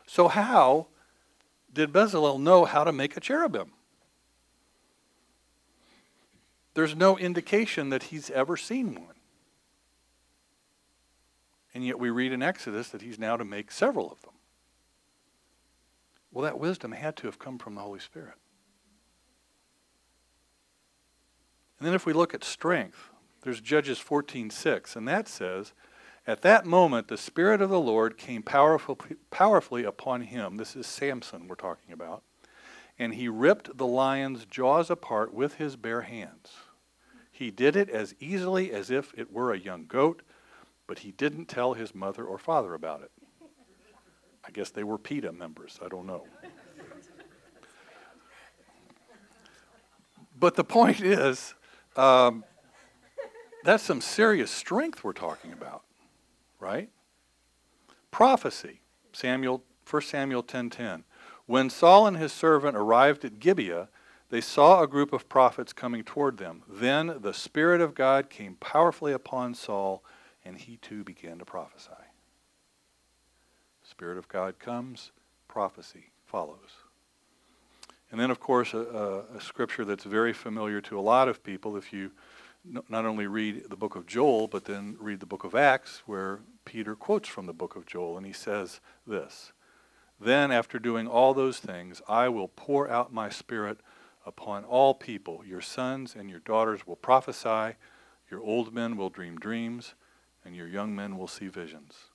So 0.08 0.28
how 0.28 0.88
did 1.74 1.92
Bezalel 1.92 2.40
know 2.40 2.66
how 2.66 2.84
to 2.84 2.92
make 2.92 3.18
a 3.18 3.20
cherubim? 3.20 3.72
There's 6.74 6.96
no 6.96 7.18
indication 7.18 7.90
that 7.90 8.04
he's 8.04 8.30
ever 8.32 8.58
seen 8.58 8.96
one. 8.96 9.16
And 11.74 11.86
yet 11.86 12.00
we 12.00 12.10
read 12.10 12.32
in 12.32 12.42
Exodus 12.42 12.90
that 12.90 13.02
he's 13.02 13.20
now 13.20 13.38
to 13.38 13.46
make 13.46 13.72
several 13.72 14.12
of 14.12 14.22
them. 14.22 14.33
Well, 16.34 16.44
that 16.44 16.58
wisdom 16.58 16.94
had 16.94 17.16
to 17.18 17.28
have 17.28 17.38
come 17.38 17.60
from 17.60 17.76
the 17.76 17.82
Holy 17.82 18.00
Spirit. 18.00 18.34
And 21.78 21.88
then 21.88 21.94
if 21.94 22.08
we 22.08 22.14
look 22.14 22.34
at 22.34 22.44
strength, 22.44 23.12
there's 23.44 23.62
Judges 23.62 24.00
14:6, 24.00 24.96
and 24.96 25.08
that 25.08 25.28
says, 25.28 25.74
At 26.26 26.42
that 26.42 26.66
moment 26.66 27.08
the 27.08 27.18
Spirit 27.18 27.62
of 27.62 27.70
the 27.70 27.80
Lord 27.80 28.18
came 28.18 28.42
powerful, 28.42 28.98
powerfully 29.30 29.84
upon 29.84 30.22
him. 30.22 30.56
This 30.56 30.76
is 30.76 30.88
Samson 30.88 31.48
we're 31.48 31.56
talking 31.56 31.94
about. 31.94 32.24
And 32.98 33.14
he 33.14 33.28
ripped 33.28 33.78
the 33.78 33.88
lion's 33.88 34.46
jaws 34.46 34.90
apart 34.90 35.34
with 35.34 35.56
his 35.56 35.76
bare 35.76 36.02
hands. 36.02 36.54
He 37.32 37.52
did 37.52 37.76
it 37.76 37.90
as 37.90 38.16
easily 38.20 38.72
as 38.72 38.90
if 38.90 39.14
it 39.16 39.32
were 39.32 39.52
a 39.52 39.60
young 39.60 39.86
goat, 39.86 40.24
but 40.88 41.00
he 41.00 41.12
didn't 41.12 41.46
tell 41.46 41.74
his 41.74 41.94
mother 41.94 42.24
or 42.24 42.38
father 42.38 42.74
about 42.74 43.02
it. 43.02 43.12
I 44.46 44.52
guess 44.52 44.70
they 44.70 44.84
were 44.84 44.98
PETA 44.98 45.32
members. 45.32 45.80
I 45.84 45.88
don't 45.88 46.06
know. 46.06 46.26
But 50.38 50.56
the 50.56 50.64
point 50.64 51.00
is, 51.00 51.54
um, 51.96 52.44
that's 53.64 53.84
some 53.84 54.02
serious 54.02 54.52
strength 54.52 55.04
we're 55.04 55.14
talking 55.14 55.54
about, 55.54 55.84
right? 56.60 56.90
Prophecy, 58.12 58.82
Samuel, 59.14 59.64
1 59.90 60.02
Samuel 60.02 60.44
10:10. 60.44 61.06
When 61.46 61.70
Saul 61.70 62.08
and 62.08 62.18
his 62.18 62.34
servant 62.34 62.76
arrived 62.76 63.24
at 63.24 63.40
Gibeah, 63.40 63.88
they 64.30 64.42
saw 64.42 64.82
a 64.82 64.88
group 64.88 65.14
of 65.14 65.30
prophets 65.30 65.74
coming 65.74 66.04
toward 66.04 66.38
them. 66.38 66.64
Then 66.68 67.20
the 67.22 67.34
Spirit 67.34 67.82
of 67.82 67.96
God 67.96 68.30
came 68.30 68.56
powerfully 68.56 69.14
upon 69.14 69.54
Saul, 69.54 70.04
and 70.44 70.58
he 70.58 70.78
too 70.78 71.04
began 71.04 71.40
to 71.40 71.46
prophesy. 71.46 71.92
Spirit 73.94 74.18
of 74.18 74.28
God 74.28 74.58
comes, 74.58 75.12
prophecy 75.48 76.06
follows. 76.26 76.82
And 78.10 78.20
then, 78.20 78.32
of 78.32 78.40
course, 78.40 78.74
a, 78.74 79.24
a, 79.36 79.40
scripture 79.40 79.86
that's 79.86 80.04
very 80.04 80.34
familiar 80.34 80.82
to 80.82 80.98
a 80.98 81.00
lot 81.00 81.28
of 81.28 81.44
people 81.44 81.78
if 81.78 81.94
you 81.94 82.10
not 82.90 83.06
only 83.06 83.28
read 83.28 83.70
the 83.70 83.76
book 83.76 83.96
of 83.96 84.08
Joel, 84.08 84.48
but 84.48 84.66
then 84.66 84.98
read 85.00 85.20
the 85.20 85.28
book 85.28 85.44
of 85.44 85.54
Acts, 85.54 86.02
where 86.08 86.40
Peter 86.66 86.96
quotes 86.96 87.30
from 87.30 87.46
the 87.46 87.54
book 87.54 87.76
of 87.76 87.86
Joel, 87.86 88.18
and 88.18 88.26
he 88.26 88.34
says 88.34 88.82
this 89.06 89.52
Then, 90.20 90.52
after 90.52 90.80
doing 90.80 91.08
all 91.08 91.36
those 91.36 91.60
things, 91.60 92.02
I 92.10 92.30
will 92.30 92.48
pour 92.48 92.90
out 92.90 93.14
my 93.14 93.30
spirit 93.30 93.78
upon 94.26 94.64
all 94.64 94.96
people. 94.96 95.44
Your 95.46 95.62
sons 95.62 96.16
and 96.18 96.32
your 96.32 96.40
daughters 96.40 96.88
will 96.88 96.96
prophesy, 96.96 97.76
your 98.32 98.42
old 98.42 98.74
men 98.74 98.98
will 98.98 99.12
dream 99.12 99.38
dreams, 99.38 99.94
and 100.44 100.56
your 100.56 100.68
young 100.68 100.96
men 100.96 101.16
will 101.16 101.28
see 101.28 101.48
visions. 101.48 102.10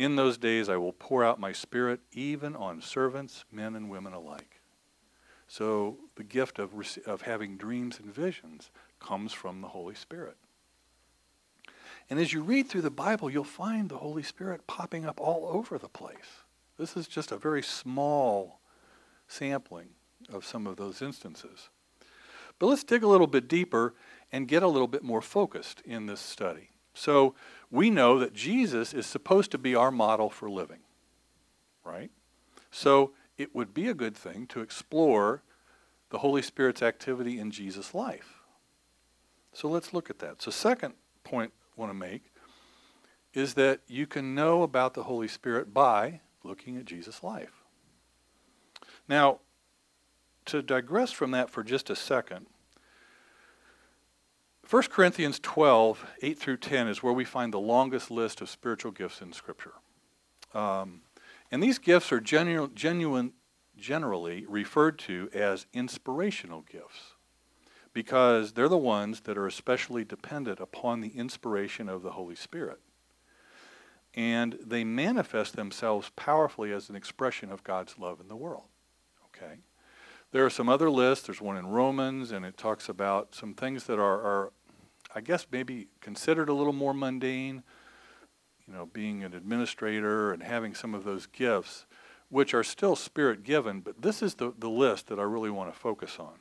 In 0.00 0.16
those 0.16 0.38
days 0.38 0.70
I 0.70 0.78
will 0.78 0.94
pour 0.94 1.22
out 1.22 1.38
my 1.38 1.52
spirit 1.52 2.00
even 2.10 2.56
on 2.56 2.80
servants, 2.80 3.44
men 3.52 3.76
and 3.76 3.90
women 3.90 4.14
alike. 4.14 4.62
So 5.46 5.98
the 6.14 6.24
gift 6.24 6.58
of, 6.58 6.70
of 7.04 7.20
having 7.20 7.58
dreams 7.58 8.00
and 8.00 8.10
visions 8.10 8.70
comes 8.98 9.34
from 9.34 9.60
the 9.60 9.68
Holy 9.68 9.94
Spirit. 9.94 10.38
And 12.08 12.18
as 12.18 12.32
you 12.32 12.42
read 12.42 12.66
through 12.66 12.80
the 12.80 12.90
Bible, 12.90 13.28
you'll 13.28 13.44
find 13.44 13.90
the 13.90 13.98
Holy 13.98 14.22
Spirit 14.22 14.66
popping 14.66 15.04
up 15.04 15.20
all 15.20 15.46
over 15.46 15.76
the 15.76 15.86
place. 15.86 16.44
This 16.78 16.96
is 16.96 17.06
just 17.06 17.30
a 17.30 17.36
very 17.36 17.62
small 17.62 18.60
sampling 19.28 19.90
of 20.32 20.46
some 20.46 20.66
of 20.66 20.78
those 20.78 21.02
instances. 21.02 21.68
But 22.58 22.68
let's 22.68 22.84
dig 22.84 23.02
a 23.02 23.06
little 23.06 23.26
bit 23.26 23.48
deeper 23.48 23.92
and 24.32 24.48
get 24.48 24.62
a 24.62 24.68
little 24.68 24.88
bit 24.88 25.02
more 25.02 25.20
focused 25.20 25.82
in 25.84 26.06
this 26.06 26.20
study. 26.20 26.70
So 26.94 27.34
we 27.70 27.90
know 27.90 28.18
that 28.18 28.32
Jesus 28.32 28.92
is 28.92 29.06
supposed 29.06 29.50
to 29.52 29.58
be 29.58 29.74
our 29.74 29.90
model 29.90 30.28
for 30.28 30.50
living, 30.50 30.80
right? 31.84 32.10
So 32.70 33.12
it 33.38 33.54
would 33.54 33.72
be 33.72 33.88
a 33.88 33.94
good 33.94 34.16
thing 34.16 34.46
to 34.48 34.60
explore 34.60 35.42
the 36.10 36.18
Holy 36.18 36.42
Spirit's 36.42 36.82
activity 36.82 37.38
in 37.38 37.50
Jesus' 37.50 37.94
life. 37.94 38.40
So 39.52 39.68
let's 39.68 39.92
look 39.92 40.10
at 40.10 40.18
that. 40.18 40.42
So, 40.42 40.50
second 40.50 40.94
point 41.24 41.52
I 41.76 41.80
want 41.80 41.90
to 41.90 41.94
make 41.94 42.32
is 43.32 43.54
that 43.54 43.80
you 43.86 44.06
can 44.06 44.34
know 44.34 44.62
about 44.62 44.94
the 44.94 45.04
Holy 45.04 45.28
Spirit 45.28 45.72
by 45.72 46.20
looking 46.42 46.76
at 46.76 46.84
Jesus' 46.84 47.22
life. 47.22 47.64
Now, 49.08 49.40
to 50.46 50.62
digress 50.62 51.12
from 51.12 51.30
that 51.32 51.50
for 51.50 51.62
just 51.62 51.90
a 51.90 51.96
second, 51.96 52.46
1 54.70 54.84
Corinthians 54.84 55.40
12, 55.40 56.06
8 56.22 56.38
through 56.38 56.56
10 56.58 56.86
is 56.86 57.02
where 57.02 57.12
we 57.12 57.24
find 57.24 57.52
the 57.52 57.58
longest 57.58 58.08
list 58.08 58.40
of 58.40 58.48
spiritual 58.48 58.92
gifts 58.92 59.20
in 59.20 59.32
Scripture. 59.32 59.72
Um, 60.54 61.00
and 61.50 61.60
these 61.60 61.80
gifts 61.80 62.12
are 62.12 62.20
genu- 62.20 62.70
genuine, 62.72 63.32
generally 63.76 64.46
referred 64.46 64.96
to 65.00 65.28
as 65.34 65.66
inspirational 65.72 66.60
gifts 66.60 67.14
because 67.92 68.52
they're 68.52 68.68
the 68.68 68.78
ones 68.78 69.22
that 69.22 69.36
are 69.36 69.48
especially 69.48 70.04
dependent 70.04 70.60
upon 70.60 71.00
the 71.00 71.16
inspiration 71.18 71.88
of 71.88 72.02
the 72.02 72.12
Holy 72.12 72.36
Spirit. 72.36 72.78
And 74.14 74.56
they 74.64 74.84
manifest 74.84 75.56
themselves 75.56 76.12
powerfully 76.14 76.72
as 76.72 76.88
an 76.88 76.94
expression 76.94 77.50
of 77.50 77.64
God's 77.64 77.98
love 77.98 78.20
in 78.20 78.28
the 78.28 78.36
world. 78.36 78.68
Okay? 79.34 79.56
There 80.32 80.46
are 80.46 80.50
some 80.50 80.68
other 80.68 80.90
lists. 80.90 81.26
There's 81.26 81.40
one 81.40 81.56
in 81.56 81.66
Romans, 81.66 82.30
and 82.30 82.44
it 82.44 82.56
talks 82.56 82.88
about 82.88 83.34
some 83.34 83.52
things 83.52 83.84
that 83.84 83.98
are, 83.98 84.20
are 84.20 84.52
I 85.14 85.20
guess, 85.20 85.46
maybe 85.50 85.88
considered 86.00 86.48
a 86.48 86.54
little 86.54 86.72
more 86.72 86.94
mundane 86.94 87.62
you 88.70 88.76
know, 88.76 88.86
being 88.86 89.24
an 89.24 89.34
administrator 89.34 90.32
and 90.32 90.42
having 90.44 90.74
some 90.74 90.94
of 90.94 91.02
those 91.02 91.26
gifts, 91.26 91.86
which 92.28 92.54
are 92.54 92.62
still 92.62 92.94
spirit 92.94 93.42
given, 93.42 93.80
but 93.80 94.02
this 94.02 94.22
is 94.22 94.34
the, 94.36 94.52
the 94.56 94.70
list 94.70 95.08
that 95.08 95.18
I 95.18 95.24
really 95.24 95.50
want 95.50 95.72
to 95.72 95.78
focus 95.78 96.18
on, 96.20 96.34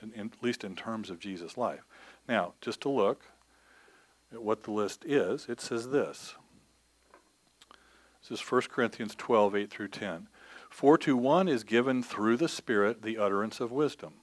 in, 0.00 0.12
in, 0.12 0.26
at 0.32 0.42
least 0.42 0.62
in 0.62 0.76
terms 0.76 1.10
of 1.10 1.18
Jesus' 1.18 1.56
life. 1.56 1.84
Now, 2.28 2.54
just 2.60 2.80
to 2.82 2.88
look 2.88 3.24
at 4.32 4.40
what 4.40 4.62
the 4.62 4.70
list 4.70 5.04
is, 5.04 5.46
it 5.48 5.60
says 5.60 5.88
this. 5.88 6.36
This 8.22 8.40
is 8.40 8.52
1 8.52 8.62
Corinthians 8.70 9.16
12, 9.16 9.56
8 9.56 9.70
through 9.70 9.88
10. 9.88 10.28
For 10.70 10.96
to 10.98 11.16
one 11.16 11.48
is 11.48 11.64
given 11.64 12.04
through 12.04 12.36
the 12.36 12.48
Spirit 12.48 13.02
the 13.02 13.18
utterance 13.18 13.58
of 13.58 13.72
wisdom, 13.72 14.14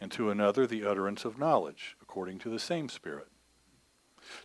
and 0.00 0.10
to 0.12 0.30
another 0.30 0.66
the 0.66 0.84
utterance 0.84 1.24
of 1.24 1.38
knowledge, 1.38 1.96
according 2.00 2.38
to 2.38 2.48
the 2.48 2.58
same 2.58 2.88
Spirit. 2.88 3.28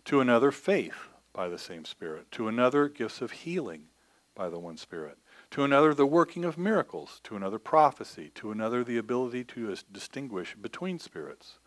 To 0.06 0.20
another 0.20 0.50
faith 0.50 1.08
by 1.32 1.48
the 1.48 1.58
same 1.58 1.84
Spirit. 1.84 2.30
To 2.32 2.48
another, 2.48 2.88
gifts 2.88 3.20
of 3.20 3.30
healing 3.30 3.84
by 4.34 4.48
the 4.48 4.58
one 4.58 4.76
Spirit. 4.76 5.18
To 5.52 5.64
another, 5.64 5.94
the 5.94 6.06
working 6.06 6.44
of 6.44 6.58
miracles. 6.58 7.20
To 7.24 7.36
another, 7.36 7.58
prophecy. 7.58 8.30
To 8.34 8.50
another, 8.50 8.84
the 8.84 8.98
ability 8.98 9.44
to 9.44 9.74
distinguish 9.90 10.54
between 10.60 10.98
spirits. 10.98 11.58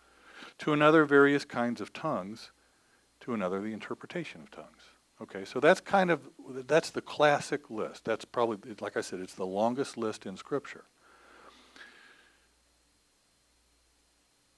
To 0.60 0.74
another, 0.74 1.05
various 1.05 1.46
kinds 1.46 1.81
of 1.81 1.93
tongues. 1.93 2.51
To 3.22 3.34
another, 3.34 3.62
the 3.62 3.74
interpretation 3.74 4.41
of 4.41 4.51
tongues. 4.51 4.84
Okay, 5.22 5.43
so 5.43 5.60
that's 5.60 5.81
kind 5.81 6.12
of, 6.12 6.29
that's 6.48 6.91
the 6.91 7.01
classic 7.01 7.69
list. 7.69 8.05
That's 8.05 8.24
probably, 8.25 8.75
like 8.79 8.96
I 8.96 9.01
said, 9.01 9.19
it's 9.19 9.34
the 9.34 9.46
longest 9.46 9.98
list 9.98 10.25
in 10.25 10.38
Scripture. 10.38 10.86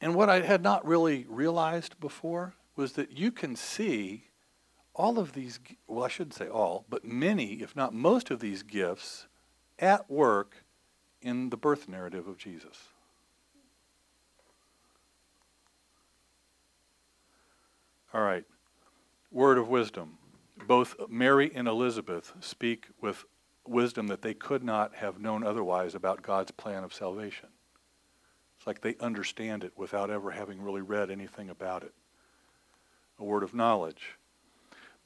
And 0.02 0.16
what 0.16 0.30
I 0.30 0.42
had 0.42 0.64
not 0.64 0.86
really 0.86 1.26
realized 1.30 2.00
before 2.00 2.56
was 2.76 2.94
that 2.94 3.12
you 3.12 3.32
can 3.32 3.56
see 3.56 4.26
all 4.96 5.20
of 5.20 5.34
these, 5.34 5.60
well, 5.88 6.04
I 6.04 6.08
shouldn't 6.08 6.34
say 6.34 6.48
all, 6.48 6.86
but 6.90 7.06
many, 7.06 7.62
if 7.62 7.76
not 7.76 7.94
most 7.94 8.32
of 8.32 8.40
these 8.40 8.64
gifts 8.64 9.28
at 9.78 10.10
work 10.10 10.64
in 11.22 11.50
the 11.52 11.58
birth 11.58 11.88
narrative 11.88 12.28
of 12.28 12.38
Jesus. 12.38 12.90
All 18.14 18.22
right. 18.22 18.44
Word 19.32 19.58
of 19.58 19.70
wisdom. 19.70 20.18
Both 20.68 20.96
Mary 21.10 21.52
and 21.54 21.68
Elizabeth 21.68 22.34
speak 22.40 22.88
with 23.00 23.24
wisdom 23.66 24.08
that 24.08 24.22
they 24.22 24.34
could 24.34 24.64
not 24.64 24.96
have 24.96 25.20
known 25.20 25.44
otherwise 25.44 25.96
about 25.96 26.22
God's 26.22 26.52
plan 26.52 26.84
of 26.84 26.94
salvation. 26.94 27.50
It's 28.62 28.68
like 28.68 28.82
they 28.82 28.96
understand 29.04 29.64
it 29.64 29.74
without 29.76 30.12
ever 30.12 30.30
having 30.30 30.62
really 30.62 30.84
read 30.84 31.10
anything 31.10 31.50
about 31.50 31.82
it. 31.82 31.96
A 33.18 33.24
word 33.24 33.42
of 33.42 33.56
knowledge. 33.56 34.20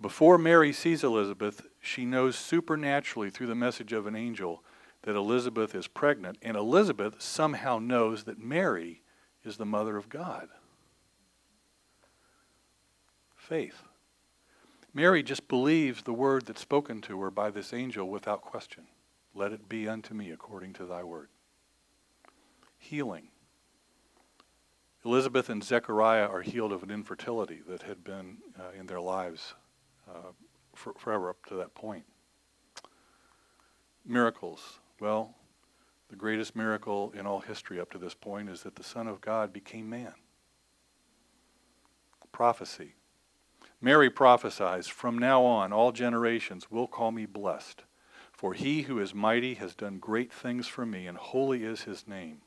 Before 0.02 0.38
Mary 0.38 0.74
sees 0.74 1.06
Elizabeth, 1.06 1.66
she 1.80 2.04
knows 2.04 2.36
supernaturally 2.36 3.30
through 3.30 3.48
the 3.48 3.56
message 3.56 3.94
of 3.94 4.08
an 4.08 4.16
angel 4.16 4.62
that 5.04 5.16
Elizabeth 5.16 5.74
is 5.74 5.88
pregnant, 5.88 6.38
and 6.42 6.58
Elizabeth 6.58 7.22
somehow 7.22 7.80
knows 7.80 8.26
that 8.26 8.44
Mary 8.44 9.04
is 9.46 9.56
the 9.56 9.66
mother 9.66 9.96
of 9.96 10.10
God. 10.10 10.50
Faith. 13.38 13.84
Mary 14.94 15.24
just 15.24 15.48
believes 15.48 16.04
the 16.04 16.12
word 16.12 16.46
that's 16.46 16.60
spoken 16.60 17.00
to 17.00 17.22
her 17.22 17.32
by 17.32 17.50
this 17.50 17.72
angel 17.72 18.10
without 18.10 18.42
question. 18.42 18.88
Let 19.34 19.54
it 19.54 19.70
be 19.70 19.88
unto 19.88 20.14
me 20.14 20.30
according 20.30 20.74
to 20.74 20.86
thy 20.86 21.06
word. 21.06 21.30
Healing. 22.78 23.30
Elizabeth 25.06 25.50
and 25.50 25.64
Zechariah 25.64 26.26
are 26.26 26.42
healed 26.42 26.72
of 26.72 26.82
an 26.82 26.90
infertility 26.90 27.62
that 27.68 27.84
had 27.84 28.04
been 28.04 28.38
uh, 28.60 28.78
in 28.78 28.88
their 28.88 29.00
lives 29.00 29.54
uh, 30.10 30.32
for, 30.74 30.94
forever 30.94 31.30
up 31.30 31.46
to 31.46 31.56
that 31.56 31.76
point. 31.76 32.06
Miracles. 34.04 34.80
Well, 35.00 35.36
the 36.10 36.16
greatest 36.16 36.56
miracle 36.56 37.14
in 37.18 37.28
all 37.28 37.40
history 37.40 37.80
up 37.80 37.92
to 37.92 38.00
this 38.00 38.16
point 38.16 38.50
is 38.50 38.64
that 38.64 38.76
the 38.76 38.84
Son 38.84 39.08
of 39.08 39.22
God 39.22 39.54
became 39.54 39.88
man. 39.88 40.14
Prophecy. 42.32 42.96
Mary 43.80 44.10
prophesies, 44.10 44.88
From 44.88 45.20
now 45.20 45.44
on, 45.44 45.72
all 45.72 45.92
generations 45.92 46.72
will 46.72 46.88
call 46.88 47.12
me 47.12 47.28
blessed, 47.28 47.84
for 48.32 48.54
he 48.54 48.84
who 48.84 49.00
is 49.00 49.14
mighty 49.14 49.54
has 49.56 49.76
done 49.76 50.00
great 50.00 50.34
things 50.34 50.66
for 50.66 50.86
me, 50.86 51.06
and 51.06 51.18
holy 51.18 51.64
is 51.64 51.84
his 51.84 52.08
name. 52.08 52.42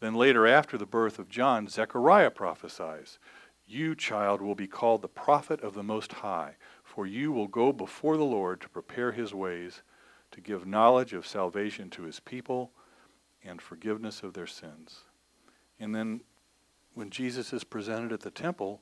Then 0.00 0.14
later, 0.14 0.46
after 0.46 0.78
the 0.78 0.86
birth 0.86 1.18
of 1.18 1.28
John, 1.28 1.68
Zechariah 1.68 2.30
prophesies, 2.30 3.18
You, 3.66 3.94
child, 3.94 4.40
will 4.40 4.54
be 4.54 4.68
called 4.68 5.02
the 5.02 5.08
prophet 5.08 5.60
of 5.60 5.74
the 5.74 5.82
Most 5.82 6.12
High, 6.14 6.56
for 6.84 7.06
you 7.06 7.32
will 7.32 7.48
go 7.48 7.72
before 7.72 8.16
the 8.16 8.24
Lord 8.24 8.60
to 8.60 8.68
prepare 8.68 9.12
his 9.12 9.34
ways 9.34 9.82
to 10.30 10.40
give 10.40 10.66
knowledge 10.66 11.12
of 11.12 11.26
salvation 11.26 11.90
to 11.90 12.02
his 12.02 12.20
people 12.20 12.70
and 13.42 13.60
forgiveness 13.60 14.22
of 14.22 14.34
their 14.34 14.46
sins. 14.46 15.04
And 15.80 15.94
then 15.94 16.20
when 16.94 17.10
Jesus 17.10 17.52
is 17.52 17.64
presented 17.64 18.12
at 18.12 18.20
the 18.20 18.30
temple, 18.30 18.80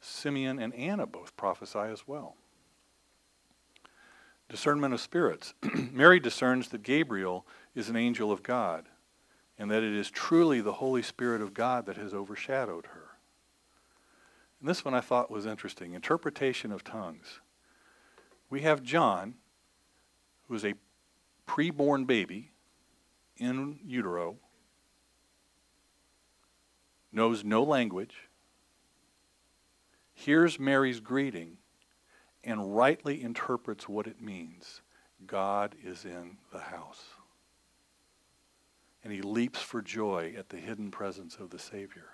Simeon 0.00 0.58
and 0.58 0.74
Anna 0.74 1.06
both 1.06 1.36
prophesy 1.36 1.78
as 1.78 2.06
well. 2.06 2.36
Discernment 4.48 4.92
of 4.92 5.00
spirits. 5.00 5.54
Mary 5.92 6.20
discerns 6.20 6.68
that 6.68 6.82
Gabriel 6.82 7.46
is 7.74 7.88
an 7.88 7.96
angel 7.96 8.30
of 8.30 8.42
God 8.42 8.86
and 9.62 9.70
that 9.70 9.84
it 9.84 9.94
is 9.94 10.10
truly 10.10 10.60
the 10.60 10.72
Holy 10.72 11.02
Spirit 11.02 11.40
of 11.40 11.54
God 11.54 11.86
that 11.86 11.96
has 11.96 12.12
overshadowed 12.12 12.86
her. 12.86 13.10
And 14.58 14.68
this 14.68 14.84
one 14.84 14.92
I 14.92 15.00
thought 15.00 15.30
was 15.30 15.46
interesting 15.46 15.94
interpretation 15.94 16.72
of 16.72 16.82
tongues. 16.82 17.38
We 18.50 18.62
have 18.62 18.82
John, 18.82 19.34
who 20.48 20.56
is 20.56 20.64
a 20.64 20.74
preborn 21.46 22.08
baby 22.08 22.50
in 23.36 23.78
utero, 23.86 24.34
knows 27.12 27.44
no 27.44 27.62
language, 27.62 28.16
hears 30.12 30.58
Mary's 30.58 30.98
greeting, 30.98 31.58
and 32.42 32.76
rightly 32.76 33.22
interprets 33.22 33.88
what 33.88 34.08
it 34.08 34.20
means 34.20 34.80
God 35.24 35.76
is 35.84 36.04
in 36.04 36.38
the 36.52 36.58
house. 36.58 37.11
And 39.04 39.12
he 39.12 39.20
leaps 39.20 39.60
for 39.60 39.82
joy 39.82 40.34
at 40.38 40.50
the 40.50 40.58
hidden 40.58 40.90
presence 40.90 41.36
of 41.36 41.50
the 41.50 41.58
Savior. 41.58 42.10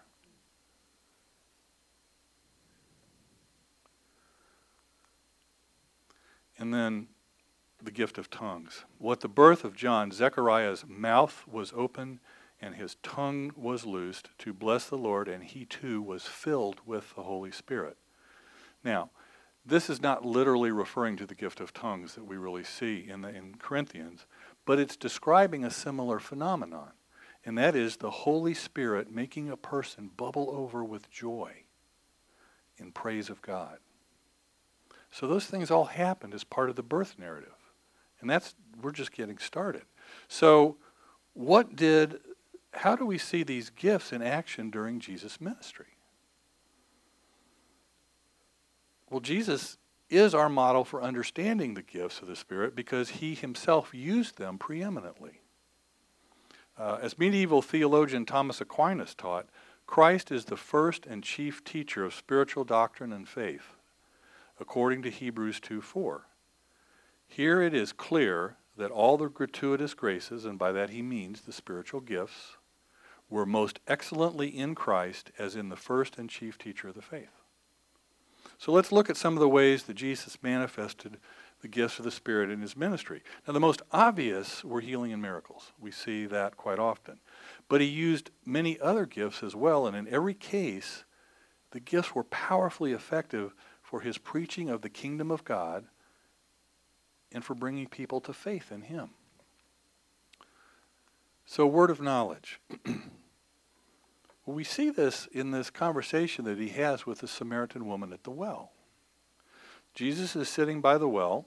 And 6.58 6.72
then 6.74 7.08
the 7.82 7.90
gift 7.90 8.18
of 8.18 8.30
tongues. 8.30 8.84
Well, 8.98 9.12
at 9.12 9.20
the 9.20 9.28
birth 9.28 9.64
of 9.64 9.76
John, 9.76 10.10
Zechariah's 10.10 10.84
mouth 10.88 11.44
was 11.46 11.72
open 11.76 12.20
and 12.60 12.74
his 12.74 12.96
tongue 13.02 13.52
was 13.56 13.86
loosed 13.86 14.30
to 14.38 14.52
bless 14.52 14.88
the 14.88 14.98
Lord, 14.98 15.28
and 15.28 15.44
he 15.44 15.64
too 15.64 16.02
was 16.02 16.24
filled 16.24 16.80
with 16.84 17.14
the 17.14 17.22
Holy 17.22 17.52
Spirit. 17.52 17.96
Now, 18.82 19.10
this 19.64 19.88
is 19.88 20.02
not 20.02 20.24
literally 20.24 20.72
referring 20.72 21.16
to 21.18 21.26
the 21.26 21.34
gift 21.34 21.60
of 21.60 21.72
tongues 21.72 22.14
that 22.14 22.24
we 22.24 22.36
really 22.36 22.64
see 22.64 23.06
in, 23.08 23.22
the, 23.22 23.28
in 23.28 23.56
Corinthians, 23.58 24.26
but 24.68 24.78
it's 24.78 24.96
describing 24.96 25.64
a 25.64 25.70
similar 25.70 26.18
phenomenon, 26.18 26.90
and 27.42 27.56
that 27.56 27.74
is 27.74 27.96
the 27.96 28.10
Holy 28.10 28.52
Spirit 28.52 29.10
making 29.10 29.48
a 29.48 29.56
person 29.56 30.10
bubble 30.14 30.50
over 30.52 30.84
with 30.84 31.10
joy 31.10 31.50
in 32.76 32.92
praise 32.92 33.30
of 33.30 33.40
God. 33.40 33.78
So 35.10 35.26
those 35.26 35.46
things 35.46 35.70
all 35.70 35.86
happened 35.86 36.34
as 36.34 36.44
part 36.44 36.68
of 36.68 36.76
the 36.76 36.82
birth 36.82 37.14
narrative. 37.18 37.54
And 38.20 38.28
that's, 38.28 38.54
we're 38.82 38.92
just 38.92 39.10
getting 39.10 39.38
started. 39.38 39.84
So, 40.28 40.76
what 41.32 41.74
did, 41.74 42.20
how 42.74 42.94
do 42.94 43.06
we 43.06 43.16
see 43.16 43.44
these 43.44 43.70
gifts 43.70 44.12
in 44.12 44.20
action 44.20 44.68
during 44.68 45.00
Jesus' 45.00 45.40
ministry? 45.40 45.96
Well, 49.08 49.20
Jesus 49.20 49.78
is 50.10 50.34
our 50.34 50.48
model 50.48 50.84
for 50.84 51.02
understanding 51.02 51.74
the 51.74 51.82
gifts 51.82 52.20
of 52.20 52.28
the 52.28 52.36
Spirit 52.36 52.74
because 52.74 53.10
he 53.10 53.34
himself 53.34 53.94
used 53.94 54.38
them 54.38 54.58
preeminently. 54.58 55.40
Uh, 56.78 56.98
as 57.02 57.18
medieval 57.18 57.60
theologian 57.60 58.24
Thomas 58.24 58.60
Aquinas 58.60 59.14
taught, 59.14 59.46
Christ 59.86 60.30
is 60.30 60.44
the 60.44 60.56
first 60.56 61.06
and 61.06 61.24
chief 61.24 61.64
teacher 61.64 62.04
of 62.04 62.14
spiritual 62.14 62.64
doctrine 62.64 63.12
and 63.12 63.28
faith, 63.28 63.74
according 64.60 65.02
to 65.02 65.10
Hebrews 65.10 65.60
2 65.60 65.80
4. 65.80 66.26
Here 67.26 67.62
it 67.62 67.74
is 67.74 67.92
clear 67.92 68.56
that 68.76 68.90
all 68.90 69.16
the 69.16 69.28
gratuitous 69.28 69.94
graces, 69.94 70.44
and 70.44 70.58
by 70.58 70.72
that 70.72 70.90
he 70.90 71.02
means 71.02 71.40
the 71.40 71.52
spiritual 71.52 72.00
gifts, 72.00 72.56
were 73.28 73.44
most 73.44 73.80
excellently 73.86 74.48
in 74.48 74.74
Christ 74.74 75.32
as 75.38 75.56
in 75.56 75.68
the 75.68 75.76
first 75.76 76.16
and 76.16 76.30
chief 76.30 76.56
teacher 76.56 76.88
of 76.88 76.94
the 76.94 77.02
faith. 77.02 77.37
So 78.58 78.72
let's 78.72 78.90
look 78.90 79.08
at 79.08 79.16
some 79.16 79.34
of 79.34 79.40
the 79.40 79.48
ways 79.48 79.84
that 79.84 79.94
Jesus 79.94 80.36
manifested 80.42 81.18
the 81.60 81.68
gifts 81.68 81.98
of 81.98 82.04
the 82.04 82.10
Spirit 82.10 82.50
in 82.50 82.60
his 82.60 82.76
ministry. 82.76 83.22
Now, 83.46 83.52
the 83.52 83.60
most 83.60 83.82
obvious 83.92 84.64
were 84.64 84.80
healing 84.80 85.12
and 85.12 85.22
miracles. 85.22 85.72
We 85.80 85.92
see 85.92 86.26
that 86.26 86.56
quite 86.56 86.78
often. 86.78 87.20
But 87.68 87.80
he 87.80 87.86
used 87.86 88.30
many 88.44 88.78
other 88.80 89.06
gifts 89.06 89.42
as 89.42 89.54
well, 89.54 89.86
and 89.86 89.96
in 89.96 90.08
every 90.08 90.34
case, 90.34 91.04
the 91.70 91.80
gifts 91.80 92.14
were 92.14 92.24
powerfully 92.24 92.92
effective 92.92 93.54
for 93.80 94.00
his 94.00 94.18
preaching 94.18 94.68
of 94.68 94.82
the 94.82 94.90
kingdom 94.90 95.30
of 95.30 95.44
God 95.44 95.86
and 97.32 97.44
for 97.44 97.54
bringing 97.54 97.86
people 97.86 98.20
to 98.22 98.32
faith 98.32 98.72
in 98.72 98.82
him. 98.82 99.10
So, 101.46 101.66
word 101.66 101.90
of 101.90 102.00
knowledge. 102.00 102.60
well, 104.48 104.54
we 104.54 104.64
see 104.64 104.88
this 104.88 105.28
in 105.30 105.50
this 105.50 105.68
conversation 105.68 106.46
that 106.46 106.58
he 106.58 106.70
has 106.70 107.04
with 107.04 107.18
the 107.18 107.28
Samaritan 107.28 107.86
woman 107.86 108.14
at 108.14 108.24
the 108.24 108.30
well. 108.30 108.72
Jesus 109.92 110.34
is 110.34 110.48
sitting 110.48 110.80
by 110.80 110.96
the 110.96 111.06
well. 111.06 111.44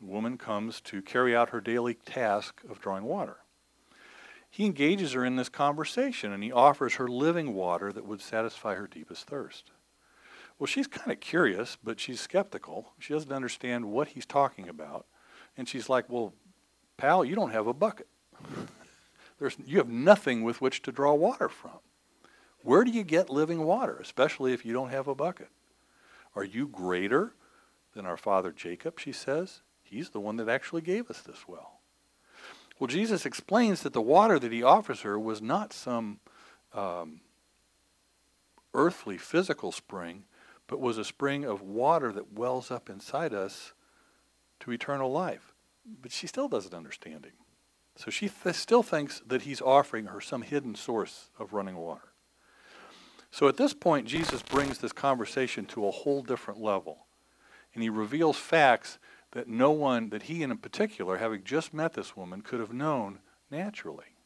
The 0.00 0.06
woman 0.06 0.38
comes 0.38 0.80
to 0.82 1.02
carry 1.02 1.34
out 1.34 1.50
her 1.50 1.60
daily 1.60 1.94
task 1.94 2.60
of 2.70 2.80
drawing 2.80 3.02
water. 3.02 3.38
He 4.48 4.64
engages 4.66 5.14
her 5.14 5.24
in 5.24 5.34
this 5.34 5.48
conversation 5.48 6.30
and 6.30 6.44
he 6.44 6.52
offers 6.52 6.94
her 6.94 7.08
living 7.08 7.54
water 7.54 7.92
that 7.92 8.06
would 8.06 8.20
satisfy 8.20 8.76
her 8.76 8.86
deepest 8.86 9.26
thirst. 9.26 9.72
Well, 10.60 10.68
she's 10.68 10.86
kind 10.86 11.10
of 11.10 11.18
curious, 11.18 11.76
but 11.82 11.98
she's 11.98 12.20
skeptical. 12.20 12.92
She 13.00 13.12
doesn't 13.12 13.32
understand 13.32 13.86
what 13.86 14.06
he's 14.06 14.26
talking 14.26 14.68
about. 14.68 15.06
And 15.56 15.68
she's 15.68 15.88
like, 15.88 16.08
Well, 16.08 16.34
pal, 16.96 17.24
you 17.24 17.34
don't 17.34 17.50
have 17.50 17.66
a 17.66 17.74
bucket. 17.74 18.06
There's, 19.40 19.56
you 19.66 19.78
have 19.78 19.88
nothing 19.88 20.44
with 20.44 20.60
which 20.60 20.82
to 20.82 20.92
draw 20.92 21.14
water 21.14 21.48
from. 21.48 21.80
Where 22.62 22.84
do 22.84 22.90
you 22.90 23.02
get 23.02 23.30
living 23.30 23.64
water, 23.64 23.98
especially 24.00 24.52
if 24.52 24.64
you 24.64 24.72
don't 24.72 24.90
have 24.90 25.08
a 25.08 25.14
bucket? 25.14 25.48
Are 26.34 26.44
you 26.44 26.66
greater 26.66 27.34
than 27.94 28.06
our 28.06 28.16
father 28.16 28.52
Jacob, 28.52 28.98
she 28.98 29.12
says. 29.12 29.62
He's 29.82 30.10
the 30.10 30.20
one 30.20 30.36
that 30.36 30.48
actually 30.48 30.82
gave 30.82 31.10
us 31.10 31.20
this 31.20 31.46
well. 31.46 31.80
Well, 32.78 32.88
Jesus 32.88 33.26
explains 33.26 33.82
that 33.82 33.92
the 33.92 34.00
water 34.00 34.38
that 34.38 34.52
he 34.52 34.62
offers 34.62 35.02
her 35.02 35.18
was 35.18 35.42
not 35.42 35.72
some 35.72 36.18
um, 36.72 37.20
earthly, 38.74 39.18
physical 39.18 39.72
spring, 39.72 40.24
but 40.66 40.80
was 40.80 40.98
a 40.98 41.04
spring 41.04 41.44
of 41.44 41.60
water 41.60 42.12
that 42.12 42.32
wells 42.32 42.70
up 42.70 42.88
inside 42.88 43.34
us 43.34 43.72
to 44.60 44.72
eternal 44.72 45.12
life. 45.12 45.52
But 46.00 46.12
she 46.12 46.26
still 46.26 46.48
doesn't 46.48 46.74
understand 46.74 47.26
him. 47.26 47.32
So 47.96 48.10
she 48.10 48.30
th- 48.30 48.56
still 48.56 48.82
thinks 48.82 49.20
that 49.26 49.42
he's 49.42 49.60
offering 49.60 50.06
her 50.06 50.20
some 50.20 50.42
hidden 50.42 50.74
source 50.74 51.28
of 51.38 51.52
running 51.52 51.76
water. 51.76 52.11
So 53.32 53.48
at 53.48 53.56
this 53.56 53.72
point, 53.72 54.06
Jesus 54.06 54.42
brings 54.42 54.78
this 54.78 54.92
conversation 54.92 55.64
to 55.66 55.86
a 55.86 55.90
whole 55.90 56.22
different 56.22 56.60
level. 56.60 57.06
And 57.74 57.82
he 57.82 57.88
reveals 57.88 58.36
facts 58.36 58.98
that 59.30 59.48
no 59.48 59.70
one, 59.70 60.10
that 60.10 60.24
he 60.24 60.42
in 60.42 60.56
particular, 60.58 61.16
having 61.16 61.42
just 61.42 61.72
met 61.72 61.94
this 61.94 62.14
woman, 62.14 62.42
could 62.42 62.60
have 62.60 62.74
known 62.74 63.20
naturally. 63.50 64.16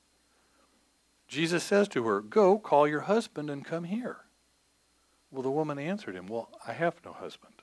Jesus 1.28 1.62
says 1.62 1.86
to 1.88 2.02
her, 2.04 2.20
Go, 2.20 2.58
call 2.58 2.88
your 2.88 3.02
husband 3.02 3.48
and 3.48 3.64
come 3.64 3.84
here. 3.84 4.18
Well, 5.30 5.42
the 5.42 5.52
woman 5.52 5.78
answered 5.78 6.16
him, 6.16 6.26
Well, 6.26 6.50
I 6.66 6.72
have 6.72 6.96
no 7.04 7.12
husband. 7.12 7.54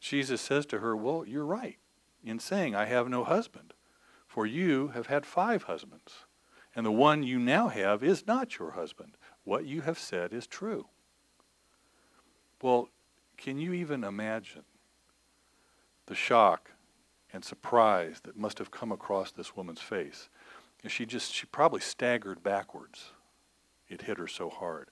Jesus 0.00 0.40
says 0.40 0.66
to 0.66 0.80
her, 0.80 0.96
Well, 0.96 1.24
you're 1.24 1.46
right 1.46 1.78
in 2.24 2.40
saying, 2.40 2.74
I 2.74 2.86
have 2.86 3.08
no 3.08 3.22
husband, 3.22 3.74
for 4.26 4.44
you 4.44 4.88
have 4.88 5.06
had 5.06 5.24
five 5.24 5.64
husbands, 5.64 6.24
and 6.74 6.84
the 6.84 6.90
one 6.90 7.22
you 7.22 7.38
now 7.38 7.68
have 7.68 8.02
is 8.02 8.26
not 8.26 8.58
your 8.58 8.72
husband. 8.72 9.16
What 9.46 9.64
you 9.64 9.82
have 9.82 9.96
said 9.96 10.32
is 10.32 10.48
true. 10.48 10.86
Well, 12.60 12.88
can 13.36 13.58
you 13.58 13.72
even 13.74 14.02
imagine 14.02 14.64
the 16.06 16.16
shock 16.16 16.72
and 17.32 17.44
surprise 17.44 18.16
that 18.24 18.36
must 18.36 18.58
have 18.58 18.72
come 18.72 18.90
across 18.90 19.30
this 19.30 19.54
woman's 19.54 19.80
face? 19.80 20.28
And 20.82 20.90
she 20.90 21.06
just, 21.06 21.32
she 21.32 21.46
probably 21.46 21.80
staggered 21.80 22.42
backwards. 22.42 23.12
It 23.88 24.02
hit 24.02 24.18
her 24.18 24.26
so 24.26 24.50
hard. 24.50 24.88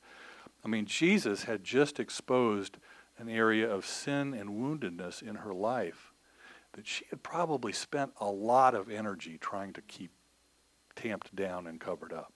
I 0.64 0.68
mean, 0.68 0.86
Jesus 0.86 1.44
had 1.44 1.64
just 1.64 1.98
exposed 1.98 2.76
an 3.18 3.28
area 3.28 3.68
of 3.68 3.84
sin 3.84 4.32
and 4.34 4.50
woundedness 4.50 5.20
in 5.20 5.34
her 5.34 5.52
life 5.52 6.12
that 6.74 6.86
she 6.86 7.06
had 7.10 7.24
probably 7.24 7.72
spent 7.72 8.12
a 8.20 8.30
lot 8.30 8.76
of 8.76 8.88
energy 8.88 9.36
trying 9.36 9.72
to 9.72 9.82
keep 9.82 10.12
tamped 10.94 11.34
down 11.34 11.66
and 11.66 11.80
covered 11.80 12.12
up. 12.12 12.32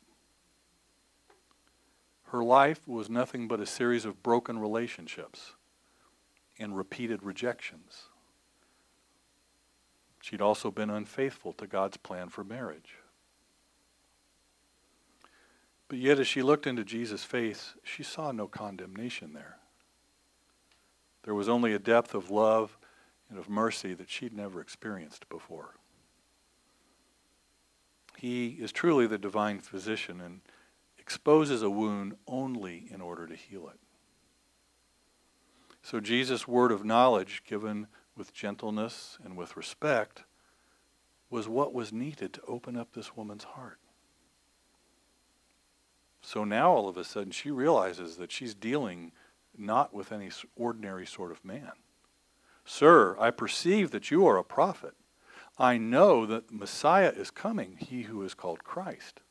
Her 2.30 2.44
life 2.44 2.86
was 2.86 3.08
nothing 3.08 3.48
but 3.48 3.60
a 3.60 3.66
series 3.66 4.04
of 4.04 4.22
broken 4.22 4.58
relationships 4.58 5.52
and 6.58 6.76
repeated 6.76 7.22
rejections. 7.22 8.08
She'd 10.20 10.42
also 10.42 10.70
been 10.70 10.90
unfaithful 10.90 11.54
to 11.54 11.66
God's 11.66 11.96
plan 11.96 12.28
for 12.28 12.44
marriage. 12.44 12.96
But 15.88 15.98
yet, 15.98 16.18
as 16.18 16.28
she 16.28 16.42
looked 16.42 16.66
into 16.66 16.84
Jesus' 16.84 17.24
face, 17.24 17.74
she 17.82 18.02
saw 18.02 18.30
no 18.30 18.46
condemnation 18.46 19.32
there. 19.32 19.56
There 21.22 21.34
was 21.34 21.48
only 21.48 21.72
a 21.72 21.78
depth 21.78 22.14
of 22.14 22.30
love 22.30 22.76
and 23.30 23.38
of 23.38 23.48
mercy 23.48 23.94
that 23.94 24.10
she'd 24.10 24.34
never 24.34 24.60
experienced 24.60 25.28
before. 25.30 25.76
He 28.18 28.58
is 28.60 28.70
truly 28.70 29.06
the 29.06 29.16
divine 29.16 29.60
physician 29.60 30.20
and 30.20 30.40
exposes 31.08 31.62
a 31.62 31.70
wound 31.70 32.14
only 32.26 32.86
in 32.90 33.00
order 33.00 33.26
to 33.26 33.34
heal 33.34 33.66
it. 33.66 33.80
So 35.80 36.00
Jesus' 36.00 36.46
word 36.46 36.70
of 36.70 36.84
knowledge, 36.84 37.42
given 37.48 37.86
with 38.14 38.34
gentleness 38.34 39.16
and 39.24 39.34
with 39.34 39.56
respect, 39.56 40.24
was 41.30 41.48
what 41.48 41.72
was 41.72 41.94
needed 41.94 42.34
to 42.34 42.42
open 42.46 42.76
up 42.76 42.92
this 42.92 43.16
woman's 43.16 43.44
heart. 43.44 43.78
So 46.20 46.44
now 46.44 46.72
all 46.72 46.90
of 46.90 46.98
a 46.98 47.04
sudden 47.04 47.30
she 47.30 47.50
realizes 47.50 48.18
that 48.18 48.30
she's 48.30 48.54
dealing 48.54 49.12
not 49.56 49.94
with 49.94 50.12
any 50.12 50.28
ordinary 50.56 51.06
sort 51.06 51.30
of 51.30 51.42
man. 51.42 51.72
Sir, 52.66 53.16
I 53.18 53.30
perceive 53.30 53.92
that 53.92 54.10
you 54.10 54.26
are 54.26 54.36
a 54.36 54.44
prophet. 54.44 54.92
I 55.56 55.78
know 55.78 56.26
that 56.26 56.52
Messiah 56.52 57.14
is 57.16 57.30
coming, 57.30 57.78
he 57.80 58.02
who 58.02 58.22
is 58.22 58.34
called 58.34 58.62
Christ. 58.62 59.22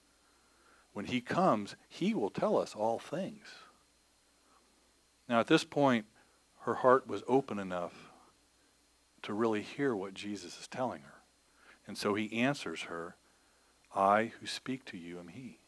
When 0.98 1.06
he 1.06 1.22
comes, 1.22 1.76
he 1.88 2.16
will 2.16 2.32
tell 2.32 2.58
us 2.58 2.74
all 2.74 2.98
things. 2.98 3.46
Now, 5.30 5.40
at 5.40 5.46
this 5.46 5.64
point, 5.64 6.08
her 6.62 6.74
heart 6.74 7.06
was 7.06 7.22
open 7.28 7.60
enough 7.60 7.94
to 9.22 9.32
really 9.32 9.62
hear 9.62 9.96
what 9.96 10.16
Jesus 10.16 10.60
is 10.60 10.68
telling 10.68 11.04
her. 11.04 11.22
And 11.86 11.96
so 12.00 12.16
he 12.16 12.42
answers 12.42 12.82
her, 12.90 13.16
I 13.96 14.32
who 14.40 14.48
speak 14.48 14.86
to 14.86 14.98
you 14.98 15.20
am 15.20 15.28
he. 15.28 15.60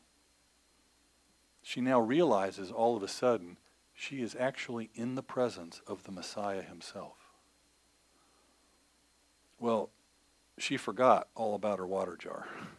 She 1.62 1.80
now 1.80 2.00
realizes 2.00 2.72
all 2.72 2.98
of 2.98 3.04
a 3.04 3.08
sudden 3.08 3.58
she 3.94 4.24
is 4.24 4.36
actually 4.36 4.90
in 4.96 5.14
the 5.14 5.22
presence 5.22 5.80
of 5.86 6.06
the 6.06 6.12
Messiah 6.12 6.64
himself. 6.64 7.18
Well, 9.60 9.92
she 10.58 10.76
forgot 10.76 11.28
all 11.36 11.54
about 11.54 11.78
her 11.78 11.86
water 11.86 12.18
jar 12.18 12.48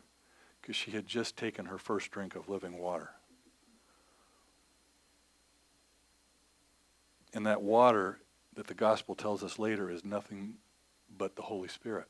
because 0.61 0.77
she 0.77 0.91
had 0.91 1.07
just 1.07 1.37
taken 1.37 1.67
her 1.67 1.79
first 1.79 2.11
drink 2.11 2.35
of 2.35 2.49
living 2.49 2.79
water. 2.79 3.11
And 7.33 7.47
that 7.47 7.63
water 7.63 8.19
that 8.55 8.67
the 8.67 8.75
gospel 8.75 9.15
tells 9.15 9.43
us 9.43 9.59
later 9.59 9.91
is 9.91 10.05
nothing 10.05 10.55
but 11.17 11.37
the 11.37 11.43
Holy 11.43 11.69
Spirit. 11.69 12.07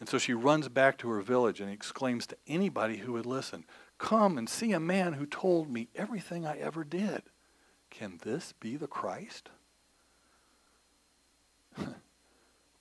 And 0.00 0.08
so 0.08 0.18
she 0.18 0.34
runs 0.34 0.68
back 0.68 0.98
to 0.98 1.08
her 1.10 1.20
village 1.20 1.60
and 1.60 1.70
exclaims 1.70 2.26
to 2.26 2.36
anybody 2.48 2.96
who 2.96 3.12
would 3.12 3.26
listen, 3.26 3.64
Come 3.98 4.36
and 4.36 4.48
see 4.48 4.72
a 4.72 4.80
man 4.80 5.12
who 5.12 5.26
told 5.26 5.70
me 5.70 5.88
everything 5.94 6.44
I 6.44 6.58
ever 6.58 6.82
did. 6.82 7.22
Can 7.88 8.18
this 8.22 8.52
be 8.58 8.76
the 8.76 8.88
Christ? 8.88 9.50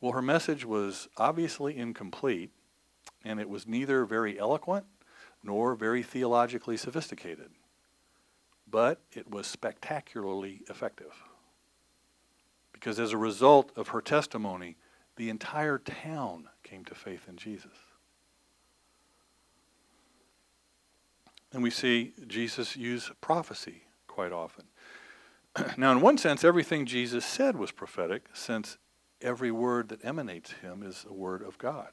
well, 0.02 0.14
her 0.14 0.22
message 0.22 0.66
was 0.66 1.08
obviously 1.18 1.78
incomplete 1.78 2.50
and 3.24 3.40
it 3.40 3.50
was 3.50 3.68
neither 3.68 4.06
very 4.06 4.40
eloquent 4.40 4.86
nor 5.44 5.76
very 5.76 6.04
theologically 6.04 6.78
sophisticated, 6.78 7.50
but 8.70 9.02
it 9.12 9.30
was 9.30 9.48
spectacularly 9.48 10.62
effective. 10.70 11.14
Because 12.72 13.00
as 13.00 13.12
a 13.12 13.18
result 13.18 13.72
of 13.76 13.90
her 13.90 14.02
testimony, 14.02 14.78
the 15.16 15.30
entire 15.30 15.78
town 15.78 16.50
came 16.64 16.86
to 16.86 16.96
faith 16.96 17.28
in 17.28 17.38
Jesus. 17.38 17.72
And 21.54 21.62
we 21.62 21.70
see 21.70 22.14
Jesus 22.28 22.78
use 22.78 23.12
prophecy 23.20 23.84
quite 24.08 24.32
often. 24.32 24.66
now, 25.78 25.92
in 25.92 26.02
one 26.02 26.18
sense, 26.18 26.44
everything 26.44 26.86
Jesus 26.86 27.26
said 27.26 27.58
was 27.58 27.72
prophetic, 27.72 28.30
since 28.34 28.78
every 29.22 29.52
word 29.52 29.90
that 29.90 30.04
emanates 30.06 30.54
him 30.54 30.82
is 30.82 31.06
a 31.10 31.14
word 31.14 31.42
of 31.42 31.58
God. 31.58 31.90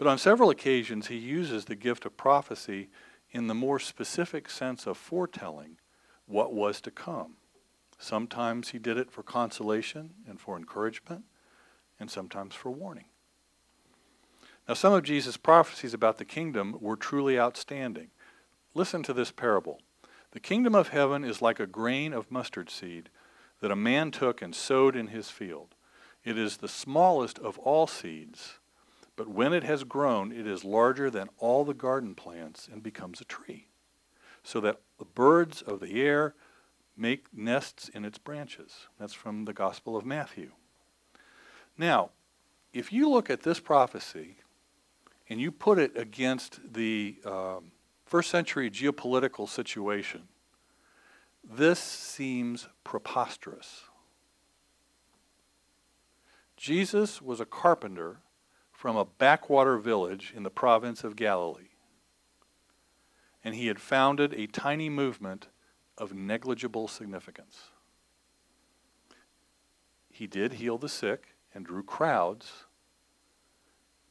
But 0.00 0.06
on 0.06 0.16
several 0.16 0.48
occasions, 0.48 1.08
he 1.08 1.18
uses 1.18 1.66
the 1.66 1.76
gift 1.76 2.06
of 2.06 2.16
prophecy 2.16 2.88
in 3.32 3.48
the 3.48 3.54
more 3.54 3.78
specific 3.78 4.48
sense 4.48 4.86
of 4.86 4.96
foretelling 4.96 5.76
what 6.24 6.54
was 6.54 6.80
to 6.80 6.90
come. 6.90 7.34
Sometimes 7.98 8.70
he 8.70 8.78
did 8.78 8.96
it 8.96 9.10
for 9.10 9.22
consolation 9.22 10.14
and 10.26 10.40
for 10.40 10.56
encouragement, 10.56 11.24
and 11.98 12.10
sometimes 12.10 12.54
for 12.54 12.70
warning. 12.70 13.04
Now, 14.66 14.72
some 14.72 14.94
of 14.94 15.02
Jesus' 15.02 15.36
prophecies 15.36 15.92
about 15.92 16.16
the 16.16 16.24
kingdom 16.24 16.78
were 16.80 16.96
truly 16.96 17.38
outstanding. 17.38 18.08
Listen 18.72 19.02
to 19.02 19.12
this 19.12 19.30
parable. 19.30 19.82
The 20.30 20.40
kingdom 20.40 20.74
of 20.74 20.88
heaven 20.88 21.24
is 21.24 21.42
like 21.42 21.60
a 21.60 21.66
grain 21.66 22.14
of 22.14 22.30
mustard 22.30 22.70
seed 22.70 23.10
that 23.60 23.70
a 23.70 23.76
man 23.76 24.12
took 24.12 24.40
and 24.40 24.54
sowed 24.54 24.96
in 24.96 25.08
his 25.08 25.28
field. 25.28 25.74
It 26.24 26.38
is 26.38 26.56
the 26.56 26.68
smallest 26.68 27.38
of 27.38 27.58
all 27.58 27.86
seeds 27.86 28.59
but 29.20 29.28
when 29.28 29.52
it 29.52 29.64
has 29.64 29.84
grown, 29.84 30.32
it 30.32 30.46
is 30.46 30.64
larger 30.64 31.10
than 31.10 31.28
all 31.36 31.62
the 31.62 31.74
garden 31.74 32.14
plants 32.14 32.66
and 32.72 32.82
becomes 32.82 33.20
a 33.20 33.24
tree, 33.24 33.66
so 34.42 34.60
that 34.60 34.80
the 34.98 35.04
birds 35.04 35.60
of 35.60 35.80
the 35.80 36.00
air 36.00 36.34
make 36.96 37.26
nests 37.30 37.90
in 37.90 38.06
its 38.06 38.16
branches. 38.16 38.86
That's 38.98 39.12
from 39.12 39.44
the 39.44 39.52
Gospel 39.52 39.94
of 39.94 40.06
Matthew. 40.06 40.52
Now, 41.76 42.12
if 42.72 42.94
you 42.94 43.10
look 43.10 43.28
at 43.28 43.42
this 43.42 43.60
prophecy 43.60 44.36
and 45.28 45.38
you 45.38 45.52
put 45.52 45.78
it 45.78 45.98
against 45.98 46.72
the 46.72 47.18
um, 47.26 47.72
first 48.06 48.30
century 48.30 48.70
geopolitical 48.70 49.46
situation, 49.46 50.28
this 51.44 51.78
seems 51.78 52.68
preposterous. 52.84 53.82
Jesus 56.56 57.20
was 57.20 57.38
a 57.38 57.44
carpenter 57.44 58.20
from 58.80 58.96
a 58.96 59.04
backwater 59.04 59.76
village 59.76 60.32
in 60.34 60.42
the 60.42 60.48
province 60.48 61.04
of 61.04 61.14
Galilee. 61.14 61.68
And 63.44 63.54
he 63.54 63.66
had 63.66 63.78
founded 63.78 64.32
a 64.32 64.46
tiny 64.46 64.88
movement 64.88 65.48
of 65.98 66.14
negligible 66.14 66.88
significance. 66.88 67.64
He 70.08 70.26
did 70.26 70.54
heal 70.54 70.78
the 70.78 70.88
sick 70.88 71.34
and 71.54 71.66
drew 71.66 71.82
crowds, 71.82 72.64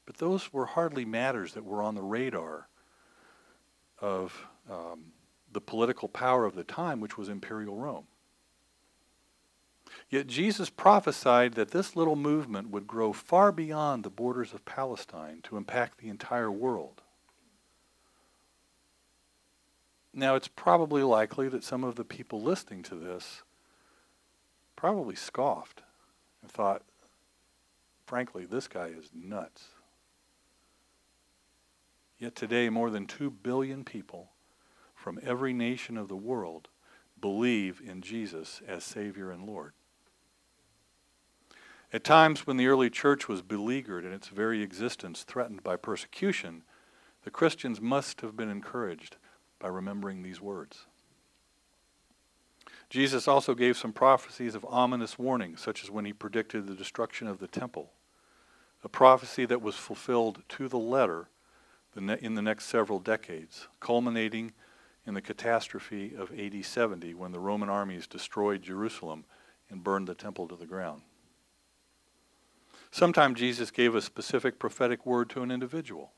but 0.06 0.18
those 0.18 0.54
were 0.54 0.68
hardly 0.68 1.04
matters 1.04 1.56
that 1.56 1.66
were 1.66 1.82
on 1.82 1.96
the 1.96 2.04
radar 2.04 2.68
of 4.00 4.46
um, 4.70 5.14
the 5.52 5.62
political 5.62 6.08
power 6.08 6.46
of 6.46 6.54
the 6.54 6.64
time, 6.64 7.00
which 7.00 7.18
was 7.18 7.28
imperial 7.28 7.76
Rome. 7.76 8.06
Yet 10.10 10.28
Jesus 10.28 10.70
prophesied 10.70 11.54
that 11.54 11.72
this 11.72 11.96
little 11.96 12.16
movement 12.16 12.70
would 12.70 12.88
grow 12.88 13.14
far 13.14 13.52
beyond 13.52 14.04
the 14.04 14.10
borders 14.10 14.54
of 14.54 14.66
Palestine 14.66 15.42
to 15.44 15.58
impact 15.58 16.00
the 16.00 16.10
entire 16.10 16.52
world. 16.52 17.02
Now, 20.14 20.36
it's 20.36 20.48
probably 20.48 21.04
likely 21.04 21.48
that 21.50 21.64
some 21.64 21.84
of 21.84 21.96
the 21.96 22.04
people 22.04 22.42
listening 22.42 22.84
to 22.84 22.96
this 22.96 23.44
probably 24.76 25.16
scoffed 25.16 25.84
and 26.42 26.52
thought, 26.52 26.82
frankly, 28.06 28.46
this 28.46 28.68
guy 28.68 28.88
is 28.88 29.12
nuts. 29.14 29.66
Yet 32.18 32.36
today, 32.36 32.70
more 32.70 32.90
than 32.90 33.06
2 33.06 33.30
billion 33.30 33.84
people 33.84 34.32
from 34.96 35.20
every 35.24 35.54
nation 35.54 35.98
of 35.98 36.08
the 36.08 36.16
world 36.16 36.68
believe 37.22 37.82
in 37.86 38.02
Jesus 38.02 38.62
as 38.68 38.84
Savior 38.84 39.32
and 39.32 39.46
Lord. 39.46 39.74
At 41.92 42.04
times 42.04 42.46
when 42.46 42.58
the 42.58 42.68
early 42.68 42.90
church 42.90 43.28
was 43.28 43.42
beleaguered 43.42 44.06
and 44.06 44.14
its 44.14 44.28
very 44.28 44.62
existence 44.62 45.24
threatened 45.24 45.64
by 45.64 45.76
persecution, 45.76 46.64
the 47.24 47.32
Christians 47.32 47.82
must 47.82 48.22
have 48.22 48.38
been 48.38 48.50
encouraged 48.50 49.18
by 49.58 49.70
remembering 49.70 50.22
these 50.22 50.40
words. 50.40 50.86
Jesus 52.90 53.28
also 53.28 53.54
gave 53.56 53.78
some 53.78 53.94
prophecies 53.94 54.56
of 54.56 54.66
ominous 54.70 55.18
warning, 55.18 55.58
such 55.58 55.84
as 55.84 55.92
when 55.92 56.06
he 56.06 56.14
predicted 56.14 56.66
the 56.66 56.76
destruction 56.76 57.28
of 57.28 57.40
the 57.40 57.48
temple, 57.48 57.92
a 58.84 58.90
prophecy 58.90 59.46
that 59.46 59.62
was 59.62 59.76
fulfilled 59.76 60.44
to 60.50 60.68
the 60.68 60.80
letter 60.80 61.28
in 61.96 62.36
the 62.36 62.42
next 62.42 62.66
several 62.66 63.00
decades, 63.00 63.68
culminating 63.80 64.54
in 65.06 65.16
the 65.16 65.22
catastrophe 65.22 66.14
of 66.16 66.32
AD 66.38 66.64
70 66.64 67.14
when 67.16 67.32
the 67.32 67.40
Roman 67.40 67.70
armies 67.70 68.08
destroyed 68.08 68.62
Jerusalem 68.62 69.26
and 69.70 69.84
burned 69.84 70.08
the 70.08 70.16
temple 70.16 70.48
to 70.48 70.56
the 70.56 70.68
ground. 70.68 71.02
Sometimes 72.92 73.40
Jesus 73.40 73.72
gave 73.72 73.96
a 73.96 74.02
specific 74.02 74.60
prophetic 74.60 75.06
word 75.06 75.30
to 75.32 75.44
an 75.44 75.52
individual. 75.52 76.12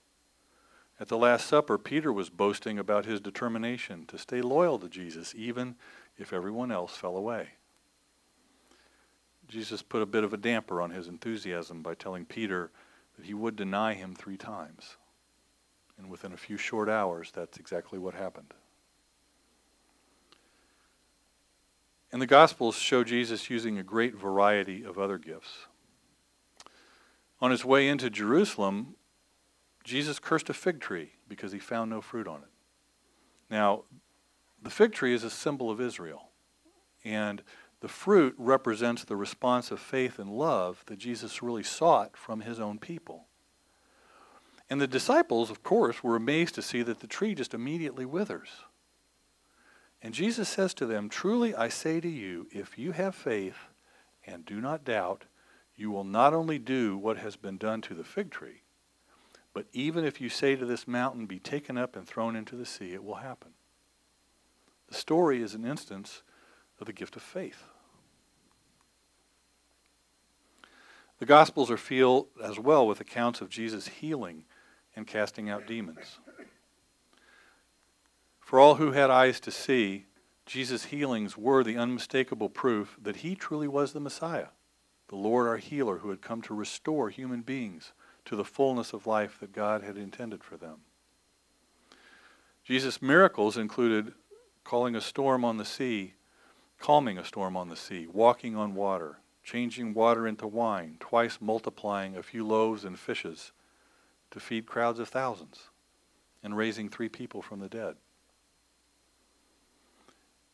At 0.99 1.07
the 1.07 1.17
Last 1.17 1.47
Supper, 1.47 1.77
Peter 1.77 2.13
was 2.13 2.29
boasting 2.29 2.77
about 2.77 3.05
his 3.05 3.19
determination 3.19 4.05
to 4.05 4.17
stay 4.17 4.41
loyal 4.41 4.77
to 4.79 4.87
Jesus, 4.87 5.33
even 5.35 5.75
if 6.17 6.31
everyone 6.31 6.71
else 6.71 6.95
fell 6.95 7.17
away. 7.17 7.49
Jesus 9.47 9.81
put 9.81 10.01
a 10.01 10.05
bit 10.05 10.23
of 10.23 10.31
a 10.31 10.37
damper 10.37 10.81
on 10.81 10.91
his 10.91 11.07
enthusiasm 11.07 11.81
by 11.81 11.95
telling 11.95 12.25
Peter 12.25 12.71
that 13.17 13.25
he 13.25 13.33
would 13.33 13.55
deny 13.55 13.93
him 13.93 14.15
three 14.15 14.37
times. 14.37 14.95
And 15.97 16.09
within 16.09 16.31
a 16.31 16.37
few 16.37 16.55
short 16.55 16.87
hours, 16.87 17.31
that's 17.33 17.57
exactly 17.57 17.99
what 17.99 18.13
happened. 18.13 18.53
And 22.13 22.21
the 22.21 22.27
Gospels 22.27 22.75
show 22.75 23.03
Jesus 23.03 23.49
using 23.49 23.77
a 23.77 23.83
great 23.83 24.15
variety 24.15 24.83
of 24.83 24.97
other 24.97 25.17
gifts. 25.17 25.65
On 27.41 27.51
his 27.51 27.65
way 27.65 27.87
into 27.87 28.09
Jerusalem, 28.09 28.95
Jesus 29.83 30.19
cursed 30.19 30.49
a 30.49 30.53
fig 30.53 30.79
tree 30.79 31.13
because 31.27 31.51
he 31.51 31.59
found 31.59 31.89
no 31.89 32.01
fruit 32.01 32.27
on 32.27 32.41
it. 32.41 32.49
Now, 33.49 33.83
the 34.61 34.69
fig 34.69 34.93
tree 34.93 35.13
is 35.13 35.23
a 35.23 35.29
symbol 35.29 35.71
of 35.71 35.81
Israel, 35.81 36.29
and 37.03 37.41
the 37.79 37.87
fruit 37.87 38.35
represents 38.37 39.03
the 39.03 39.15
response 39.15 39.71
of 39.71 39.79
faith 39.79 40.19
and 40.19 40.29
love 40.29 40.83
that 40.85 40.99
Jesus 40.99 41.41
really 41.41 41.63
sought 41.63 42.15
from 42.15 42.41
his 42.41 42.59
own 42.59 42.77
people. 42.77 43.25
And 44.69 44.79
the 44.79 44.87
disciples, 44.87 45.49
of 45.49 45.63
course, 45.63 46.03
were 46.03 46.15
amazed 46.15 46.55
to 46.55 46.61
see 46.61 46.83
that 46.83 46.99
the 46.99 47.07
tree 47.07 47.33
just 47.33 47.55
immediately 47.55 48.05
withers. 48.05 48.49
And 50.01 50.13
Jesus 50.13 50.47
says 50.47 50.73
to 50.75 50.85
them, 50.85 51.09
Truly 51.09 51.53
I 51.55 51.69
say 51.69 51.99
to 51.99 52.07
you, 52.07 52.47
if 52.51 52.77
you 52.77 52.91
have 52.91 53.15
faith 53.15 53.57
and 54.25 54.45
do 54.45 54.61
not 54.61 54.85
doubt, 54.85 55.25
you 55.81 55.91
will 55.91 56.05
not 56.05 56.33
only 56.33 56.59
do 56.59 56.95
what 56.95 57.17
has 57.17 57.35
been 57.35 57.57
done 57.57 57.81
to 57.81 57.93
the 57.93 58.03
fig 58.03 58.29
tree, 58.29 58.61
but 59.53 59.65
even 59.73 60.05
if 60.05 60.21
you 60.21 60.29
say 60.29 60.55
to 60.55 60.65
this 60.65 60.87
mountain, 60.87 61.25
Be 61.25 61.39
taken 61.39 61.77
up 61.77 61.95
and 61.95 62.07
thrown 62.07 62.35
into 62.35 62.55
the 62.55 62.65
sea, 62.65 62.93
it 62.93 63.03
will 63.03 63.15
happen. 63.15 63.51
The 64.87 64.95
story 64.95 65.41
is 65.41 65.53
an 65.55 65.65
instance 65.65 66.21
of 66.79 66.85
the 66.85 66.93
gift 66.93 67.15
of 67.15 67.21
faith. 67.21 67.63
The 71.19 71.25
Gospels 71.25 71.69
are 71.69 71.77
filled 71.77 72.27
as 72.43 72.59
well 72.59 72.87
with 72.87 73.01
accounts 73.01 73.41
of 73.41 73.49
Jesus 73.49 73.87
healing 73.87 74.45
and 74.95 75.05
casting 75.05 75.49
out 75.49 75.67
demons. 75.67 76.19
For 78.39 78.59
all 78.59 78.75
who 78.75 78.91
had 78.91 79.09
eyes 79.09 79.39
to 79.41 79.51
see, 79.51 80.05
Jesus' 80.45 80.85
healings 80.85 81.37
were 81.37 81.63
the 81.63 81.77
unmistakable 81.77 82.49
proof 82.49 82.97
that 83.01 83.17
he 83.17 83.35
truly 83.35 83.67
was 83.67 83.93
the 83.93 83.99
Messiah, 83.99 84.47
the 85.11 85.17
Lord 85.17 85.45
our 85.45 85.57
healer 85.57 85.97
who 85.97 86.09
had 86.09 86.21
come 86.21 86.41
to 86.43 86.55
restore 86.55 87.09
human 87.09 87.41
beings 87.41 87.91
to 88.23 88.37
the 88.37 88.45
fullness 88.45 88.93
of 88.93 89.05
life 89.05 89.37
that 89.41 89.51
God 89.51 89.83
had 89.83 89.97
intended 89.97 90.41
for 90.41 90.55
them. 90.55 90.77
Jesus' 92.63 93.01
miracles 93.01 93.57
included 93.57 94.13
calling 94.63 94.95
a 94.95 95.01
storm 95.01 95.43
on 95.43 95.57
the 95.57 95.65
sea, 95.65 96.13
calming 96.79 97.17
a 97.17 97.25
storm 97.25 97.57
on 97.57 97.67
the 97.67 97.75
sea, 97.75 98.07
walking 98.07 98.55
on 98.55 98.73
water, 98.73 99.17
changing 99.43 99.93
water 99.93 100.25
into 100.25 100.47
wine, 100.47 100.95
twice 101.01 101.39
multiplying 101.41 102.15
a 102.15 102.23
few 102.23 102.47
loaves 102.47 102.85
and 102.85 102.97
fishes 102.97 103.51
to 104.29 104.39
feed 104.39 104.65
crowds 104.65 104.97
of 104.97 105.09
thousands, 105.09 105.71
and 106.41 106.55
raising 106.55 106.87
three 106.87 107.09
people 107.09 107.41
from 107.41 107.59
the 107.59 107.67
dead. 107.67 107.95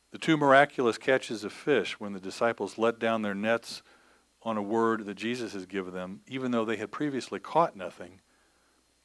The 0.10 0.18
two 0.18 0.36
miraculous 0.36 0.98
catches 0.98 1.44
of 1.44 1.54
fish 1.54 2.00
when 2.00 2.14
the 2.14 2.20
disciples 2.20 2.80
let 2.80 2.98
down 2.98 3.22
their 3.22 3.36
nets 3.36 3.84
on 4.48 4.56
a 4.56 4.62
word 4.62 5.06
that 5.06 5.16
Jesus 5.16 5.52
has 5.52 5.66
given 5.66 5.94
them, 5.94 6.22
even 6.26 6.52
though 6.52 6.64
they 6.64 6.78
had 6.78 6.90
previously 6.90 7.38
caught 7.38 7.76
nothing, 7.76 8.22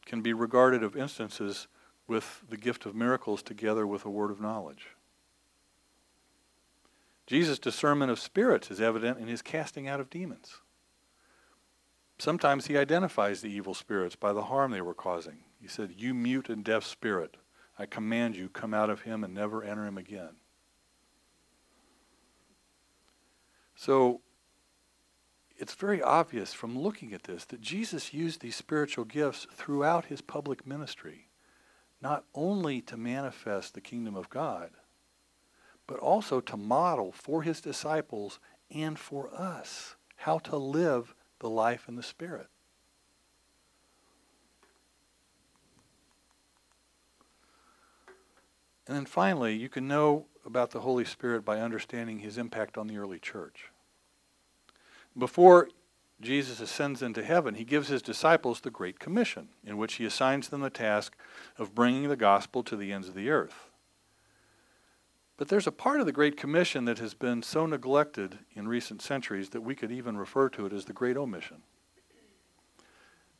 can 0.06 0.22
be 0.22 0.32
regarded 0.32 0.84
of 0.84 0.96
instances 0.96 1.66
with 2.06 2.42
the 2.48 2.56
gift 2.56 2.86
of 2.86 2.94
miracles 2.94 3.42
together 3.42 3.84
with 3.84 4.04
a 4.04 4.10
word 4.10 4.30
of 4.30 4.40
knowledge. 4.40 4.86
Jesus' 7.26 7.58
discernment 7.58 8.12
of 8.12 8.20
spirits 8.20 8.70
is 8.70 8.80
evident 8.80 9.18
in 9.18 9.26
his 9.26 9.42
casting 9.42 9.88
out 9.88 9.98
of 9.98 10.10
demons. 10.10 10.58
Sometimes 12.20 12.68
he 12.68 12.78
identifies 12.78 13.40
the 13.40 13.50
evil 13.50 13.74
spirits 13.74 14.14
by 14.14 14.32
the 14.32 14.44
harm 14.44 14.70
they 14.70 14.80
were 14.80 14.94
causing. 14.94 15.38
He 15.60 15.66
said, 15.66 15.94
You 15.96 16.14
mute 16.14 16.50
and 16.50 16.62
deaf 16.62 16.84
spirit, 16.84 17.36
I 17.76 17.86
command 17.86 18.36
you, 18.36 18.48
come 18.48 18.72
out 18.72 18.90
of 18.90 19.02
him 19.02 19.24
and 19.24 19.34
never 19.34 19.64
enter 19.64 19.86
him 19.86 19.98
again. 19.98 20.36
So, 23.74 24.20
it's 25.62 25.74
very 25.74 26.02
obvious 26.02 26.52
from 26.52 26.76
looking 26.76 27.12
at 27.12 27.22
this 27.22 27.44
that 27.44 27.60
Jesus 27.60 28.12
used 28.12 28.40
these 28.40 28.56
spiritual 28.56 29.04
gifts 29.04 29.46
throughout 29.54 30.06
his 30.06 30.20
public 30.20 30.66
ministry, 30.66 31.28
not 32.00 32.24
only 32.34 32.80
to 32.80 32.96
manifest 32.96 33.72
the 33.72 33.80
kingdom 33.80 34.16
of 34.16 34.28
God, 34.28 34.70
but 35.86 36.00
also 36.00 36.40
to 36.40 36.56
model 36.56 37.12
for 37.12 37.42
his 37.42 37.60
disciples 37.60 38.40
and 38.72 38.98
for 38.98 39.32
us 39.32 39.94
how 40.16 40.38
to 40.38 40.56
live 40.56 41.14
the 41.38 41.48
life 41.48 41.84
in 41.86 41.94
the 41.94 42.02
Spirit. 42.02 42.48
And 48.88 48.96
then 48.96 49.06
finally, 49.06 49.54
you 49.54 49.68
can 49.68 49.86
know 49.86 50.26
about 50.44 50.72
the 50.72 50.80
Holy 50.80 51.04
Spirit 51.04 51.44
by 51.44 51.60
understanding 51.60 52.18
his 52.18 52.36
impact 52.36 52.76
on 52.76 52.88
the 52.88 52.96
early 52.96 53.20
church. 53.20 53.71
Before 55.16 55.68
Jesus 56.20 56.60
ascends 56.60 57.02
into 57.02 57.24
heaven, 57.24 57.54
he 57.54 57.64
gives 57.64 57.88
his 57.88 58.02
disciples 58.02 58.60
the 58.60 58.70
Great 58.70 58.98
Commission, 58.98 59.48
in 59.64 59.76
which 59.76 59.94
he 59.94 60.04
assigns 60.04 60.48
them 60.48 60.60
the 60.60 60.70
task 60.70 61.16
of 61.58 61.74
bringing 61.74 62.08
the 62.08 62.16
gospel 62.16 62.62
to 62.62 62.76
the 62.76 62.92
ends 62.92 63.08
of 63.08 63.14
the 63.14 63.28
earth. 63.28 63.70
But 65.36 65.48
there's 65.48 65.66
a 65.66 65.72
part 65.72 66.00
of 66.00 66.06
the 66.06 66.12
Great 66.12 66.36
Commission 66.36 66.84
that 66.84 67.00
has 67.00 67.14
been 67.14 67.42
so 67.42 67.66
neglected 67.66 68.38
in 68.54 68.68
recent 68.68 69.02
centuries 69.02 69.50
that 69.50 69.62
we 69.62 69.74
could 69.74 69.90
even 69.90 70.16
refer 70.16 70.48
to 70.50 70.66
it 70.66 70.72
as 70.72 70.84
the 70.84 70.92
Great 70.92 71.16
Omission. 71.16 71.62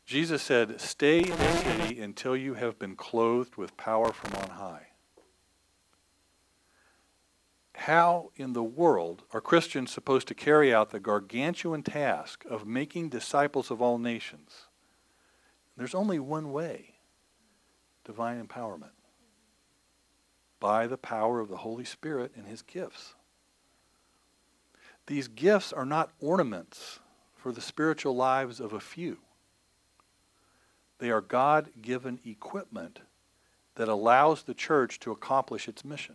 Jesus 0.04 0.42
said, 0.42 0.80
Stay 0.80 1.20
in 1.20 1.30
the 1.30 1.52
city 1.58 2.00
until 2.00 2.36
you 2.36 2.54
have 2.54 2.78
been 2.78 2.96
clothed 2.96 3.56
with 3.56 3.76
power 3.76 4.12
from 4.12 4.34
on 4.34 4.50
high 4.50 4.91
how 7.82 8.30
in 8.36 8.52
the 8.52 8.62
world 8.62 9.24
are 9.32 9.40
Christians 9.40 9.90
supposed 9.90 10.28
to 10.28 10.34
carry 10.34 10.72
out 10.72 10.90
the 10.90 11.00
gargantuan 11.00 11.82
task 11.82 12.44
of 12.48 12.66
making 12.66 13.08
disciples 13.08 13.70
of 13.70 13.82
all 13.82 13.98
nations? 13.98 14.68
There's 15.76 15.94
only 15.94 16.18
one 16.18 16.52
way 16.52 16.94
divine 18.04 18.44
empowerment 18.44 18.94
by 20.60 20.86
the 20.86 20.96
power 20.96 21.40
of 21.40 21.48
the 21.48 21.58
Holy 21.58 21.84
Spirit 21.84 22.32
and 22.36 22.46
his 22.46 22.62
gifts. 22.62 23.14
these 25.06 25.26
gifts 25.26 25.72
are 25.72 25.84
not 25.84 26.12
ornaments 26.20 27.00
for 27.34 27.50
the 27.50 27.60
spiritual 27.60 28.14
lives 28.14 28.60
of 28.60 28.72
a 28.72 28.80
few. 28.80 29.18
They 30.98 31.10
are 31.10 31.20
God 31.20 31.70
given 31.82 32.20
equipment 32.24 33.00
that 33.74 33.88
allows 33.88 34.44
the 34.44 34.54
church 34.54 35.00
to 35.00 35.10
accomplish 35.10 35.66
its 35.66 35.84
mission. 35.84 36.14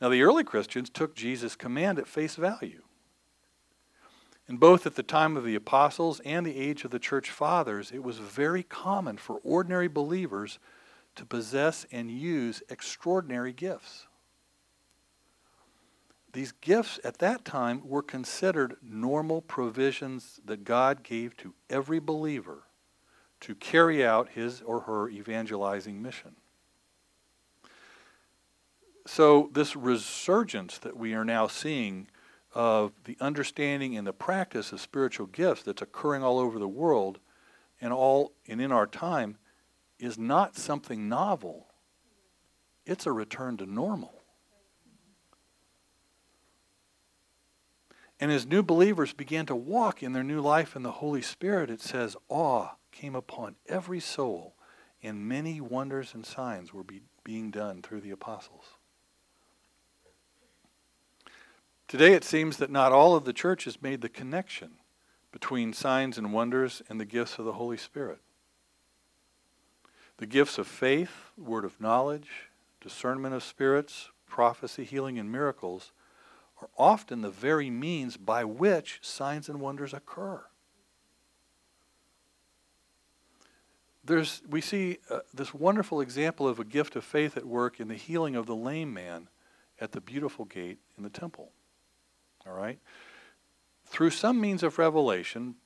Now, 0.00 0.08
the 0.08 0.22
early 0.22 0.44
Christians 0.44 0.90
took 0.90 1.14
Jesus' 1.14 1.56
command 1.56 1.98
at 1.98 2.06
face 2.06 2.36
value. 2.36 2.82
And 4.46 4.58
both 4.58 4.86
at 4.86 4.94
the 4.94 5.02
time 5.02 5.36
of 5.36 5.44
the 5.44 5.54
apostles 5.54 6.20
and 6.24 6.46
the 6.46 6.56
age 6.56 6.84
of 6.84 6.90
the 6.90 6.98
church 6.98 7.30
fathers, 7.30 7.92
it 7.92 8.02
was 8.02 8.18
very 8.18 8.62
common 8.62 9.18
for 9.18 9.40
ordinary 9.44 9.88
believers 9.88 10.58
to 11.16 11.26
possess 11.26 11.84
and 11.92 12.10
use 12.10 12.62
extraordinary 12.70 13.52
gifts. 13.52 14.06
These 16.32 16.52
gifts 16.52 17.00
at 17.04 17.18
that 17.18 17.44
time 17.44 17.82
were 17.86 18.02
considered 18.02 18.76
normal 18.82 19.42
provisions 19.42 20.40
that 20.44 20.64
God 20.64 21.02
gave 21.02 21.36
to 21.38 21.54
every 21.68 21.98
believer 21.98 22.64
to 23.40 23.54
carry 23.54 24.04
out 24.04 24.30
his 24.30 24.62
or 24.62 24.80
her 24.82 25.08
evangelizing 25.08 26.00
mission. 26.00 26.36
So, 29.10 29.48
this 29.54 29.74
resurgence 29.74 30.76
that 30.76 30.94
we 30.94 31.14
are 31.14 31.24
now 31.24 31.46
seeing 31.46 32.08
of 32.54 32.92
the 33.04 33.16
understanding 33.20 33.96
and 33.96 34.06
the 34.06 34.12
practice 34.12 34.70
of 34.70 34.82
spiritual 34.82 35.26
gifts 35.26 35.62
that's 35.62 35.80
occurring 35.80 36.22
all 36.22 36.38
over 36.38 36.58
the 36.58 36.68
world 36.68 37.18
and 37.80 37.90
all 37.90 38.32
and 38.46 38.60
in 38.60 38.70
our 38.70 38.86
time 38.86 39.38
is 39.98 40.18
not 40.18 40.58
something 40.58 41.08
novel. 41.08 41.68
It's 42.84 43.06
a 43.06 43.12
return 43.12 43.56
to 43.56 43.66
normal. 43.66 44.12
And 48.20 48.30
as 48.30 48.46
new 48.46 48.62
believers 48.62 49.14
began 49.14 49.46
to 49.46 49.56
walk 49.56 50.02
in 50.02 50.12
their 50.12 50.22
new 50.22 50.42
life 50.42 50.76
in 50.76 50.82
the 50.82 50.92
Holy 50.92 51.22
Spirit, 51.22 51.70
it 51.70 51.80
says, 51.80 52.14
awe 52.28 52.72
came 52.92 53.14
upon 53.14 53.56
every 53.66 54.00
soul, 54.00 54.54
and 55.02 55.26
many 55.26 55.62
wonders 55.62 56.12
and 56.12 56.26
signs 56.26 56.74
were 56.74 56.84
be, 56.84 57.00
being 57.24 57.50
done 57.50 57.80
through 57.80 58.02
the 58.02 58.10
apostles. 58.10 58.77
Today 61.88 62.12
it 62.12 62.22
seems 62.22 62.58
that 62.58 62.70
not 62.70 62.92
all 62.92 63.16
of 63.16 63.24
the 63.24 63.32
church 63.32 63.64
has 63.64 63.80
made 63.80 64.02
the 64.02 64.10
connection 64.10 64.72
between 65.32 65.72
signs 65.72 66.18
and 66.18 66.34
wonders 66.34 66.82
and 66.90 67.00
the 67.00 67.06
gifts 67.06 67.38
of 67.38 67.46
the 67.46 67.54
Holy 67.54 67.78
Spirit. 67.78 68.18
The 70.18 70.26
gifts 70.26 70.58
of 70.58 70.66
faith, 70.66 71.30
word 71.38 71.64
of 71.64 71.80
knowledge, 71.80 72.50
discernment 72.82 73.34
of 73.34 73.42
spirits, 73.42 74.10
prophecy, 74.26 74.84
healing, 74.84 75.18
and 75.18 75.32
miracles 75.32 75.92
are 76.60 76.68
often 76.76 77.22
the 77.22 77.30
very 77.30 77.70
means 77.70 78.18
by 78.18 78.44
which 78.44 78.98
signs 79.00 79.48
and 79.48 79.58
wonders 79.58 79.94
occur. 79.94 80.42
There's, 84.04 84.42
we 84.46 84.60
see 84.60 84.98
uh, 85.08 85.20
this 85.32 85.54
wonderful 85.54 86.02
example 86.02 86.46
of 86.46 86.58
a 86.58 86.64
gift 86.64 86.96
of 86.96 87.04
faith 87.04 87.36
at 87.38 87.46
work 87.46 87.80
in 87.80 87.88
the 87.88 87.94
healing 87.94 88.36
of 88.36 88.44
the 88.44 88.56
lame 88.56 88.92
man 88.92 89.28
at 89.80 89.92
the 89.92 90.00
beautiful 90.02 90.44
gate 90.44 90.78
in 90.98 91.02
the 91.02 91.10
temple. 91.10 91.52
All 92.48 92.56
right? 92.56 92.78
Through 93.84 94.10
some 94.10 94.40
means 94.40 94.62
of 94.62 94.78
revelation, 94.78 95.56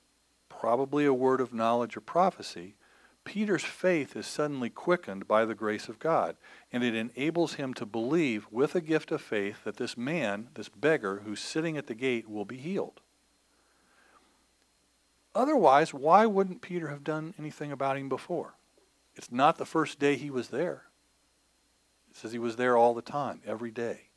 probably 0.49 1.05
a 1.05 1.15
word 1.15 1.41
of 1.41 1.55
knowledge 1.55 1.97
or 1.97 2.01
prophecy, 2.01 2.77
Peter's 3.25 3.65
faith 3.65 4.17
is 4.17 4.27
suddenly 4.27 4.69
quickened 4.69 5.29
by 5.29 5.45
the 5.45 5.55
grace 5.55 5.89
of 5.89 5.99
God, 5.99 6.37
and 6.73 6.83
it 6.83 6.95
enables 6.95 7.55
him 7.55 7.73
to 7.75 7.87
believe 7.87 8.47
with 8.51 8.75
a 8.75 8.81
gift 8.81 9.13
of 9.13 9.21
faith 9.21 9.65
that 9.65 9.77
this 9.77 9.97
man, 9.97 10.49
this 10.55 10.69
beggar 10.69 11.23
who's 11.25 11.41
sitting 11.41 11.77
at 11.77 11.87
the 11.87 11.95
gate, 11.95 12.29
will 12.29 12.45
be 12.45 12.57
healed. 12.57 13.01
Otherwise, 15.35 15.95
why 15.95 16.27
wouldn't 16.27 16.63
Peter 16.63 16.89
have 16.89 17.05
done 17.05 17.33
anything 17.39 17.71
about 17.71 17.97
him 17.97 18.09
before? 18.09 18.55
It's 19.15 19.31
not 19.31 19.57
the 19.57 19.65
first 19.65 19.99
day 19.99 20.17
he 20.17 20.31
was 20.31 20.49
there. 20.49 20.85
It 22.11 22.17
says 22.17 22.33
he 22.33 22.39
was 22.39 22.57
there 22.57 22.77
all 22.77 22.93
the 22.93 23.03
time, 23.03 23.41
every 23.47 23.71
day. 23.71 24.09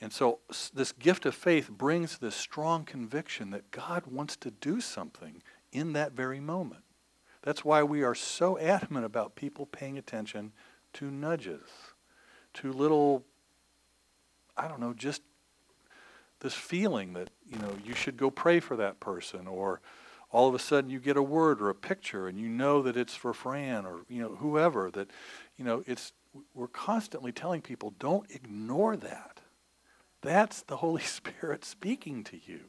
And 0.00 0.12
so, 0.12 0.38
this 0.72 0.92
gift 0.92 1.26
of 1.26 1.34
faith 1.34 1.70
brings 1.70 2.18
this 2.18 2.34
strong 2.34 2.84
conviction 2.84 3.50
that 3.50 3.70
God 3.70 4.06
wants 4.06 4.34
to 4.36 4.50
do 4.50 4.80
something 4.80 5.42
in 5.72 5.92
that 5.92 6.12
very 6.12 6.40
moment. 6.40 6.84
That's 7.42 7.64
why 7.64 7.82
we 7.82 8.02
are 8.02 8.14
so 8.14 8.58
adamant 8.58 9.04
about 9.04 9.34
people 9.34 9.66
paying 9.66 9.98
attention 9.98 10.52
to 10.94 11.10
nudges, 11.10 11.68
to 12.54 12.72
little, 12.72 13.24
I 14.56 14.68
don't 14.68 14.80
know, 14.80 14.94
just 14.94 15.22
this 16.40 16.54
feeling 16.54 17.12
that, 17.14 17.30
you 17.46 17.58
know, 17.58 17.76
you 17.84 17.94
should 17.94 18.16
go 18.16 18.30
pray 18.30 18.60
for 18.60 18.76
that 18.76 19.00
person 19.00 19.46
or 19.46 19.80
all 20.32 20.48
of 20.48 20.54
a 20.54 20.58
sudden 20.58 20.90
you 20.90 20.98
get 20.98 21.16
a 21.16 21.22
word 21.22 21.60
or 21.60 21.68
a 21.68 21.74
picture 21.74 22.28
and 22.28 22.38
you 22.38 22.48
know 22.48 22.82
that 22.82 22.96
it's 22.96 23.14
for 23.14 23.32
Fran 23.34 23.84
or, 23.84 24.00
you 24.08 24.22
know, 24.22 24.36
whoever 24.36 24.90
that, 24.92 25.10
you 25.56 25.64
know, 25.64 25.82
it's, 25.86 26.12
we're 26.54 26.68
constantly 26.68 27.32
telling 27.32 27.60
people 27.60 27.94
don't 27.98 28.30
ignore 28.30 28.96
that. 28.96 29.39
That's 30.22 30.62
the 30.62 30.78
Holy 30.78 31.02
Spirit 31.18 31.64
speaking 31.64 32.24
to 32.24 32.36
you. 32.36 32.60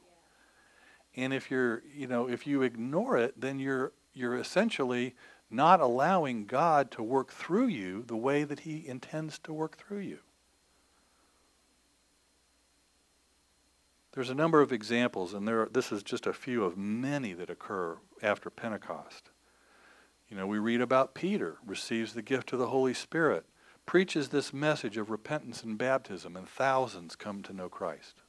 And 1.16 1.34
if 1.34 1.52
you're, 1.52 1.84
you 1.94 2.08
know, 2.08 2.30
if 2.30 2.48
you 2.48 2.62
ignore 2.62 3.18
it, 3.18 3.40
then 3.40 3.60
you're 3.60 3.92
you're 4.14 4.38
essentially 4.38 5.16
not 5.50 5.80
allowing 5.80 6.46
God 6.46 6.92
to 6.92 7.04
work 7.04 7.32
through 7.32 7.68
you 7.68 8.04
the 8.04 8.16
way 8.16 8.44
that 8.44 8.62
he 8.62 8.88
intends 8.88 9.38
to 9.40 9.54
work 9.54 9.78
through 9.78 10.00
you. 10.00 10.20
There's 14.14 14.30
a 14.30 14.36
number 14.36 14.62
of 14.62 14.74
examples, 14.74 15.34
and 15.34 15.48
there, 15.48 15.68
this 15.72 15.92
is 15.92 16.04
just 16.04 16.28
a 16.28 16.34
few 16.34 16.66
of 16.66 16.78
many 16.78 17.34
that 17.34 17.50
occur 17.50 17.98
after 18.22 18.50
Pentecost. 18.50 19.30
You 20.30 20.36
know, 20.36 20.48
we 20.48 20.60
read 20.60 20.82
about 20.82 21.14
Peter 21.14 21.58
receives 21.66 22.14
the 22.14 22.22
gift 22.22 22.52
of 22.52 22.60
the 22.60 22.68
Holy 22.68 22.94
Spirit, 22.94 23.46
preaches 23.86 24.30
this 24.30 24.54
message 24.54 24.98
of 24.98 25.10
repentance 25.10 25.64
and 25.64 25.78
baptism, 25.78 26.36
and 26.36 26.48
thousands 26.48 27.16
come 27.16 27.42
to 27.44 27.54
know 27.54 27.70
Christ. 27.70 28.22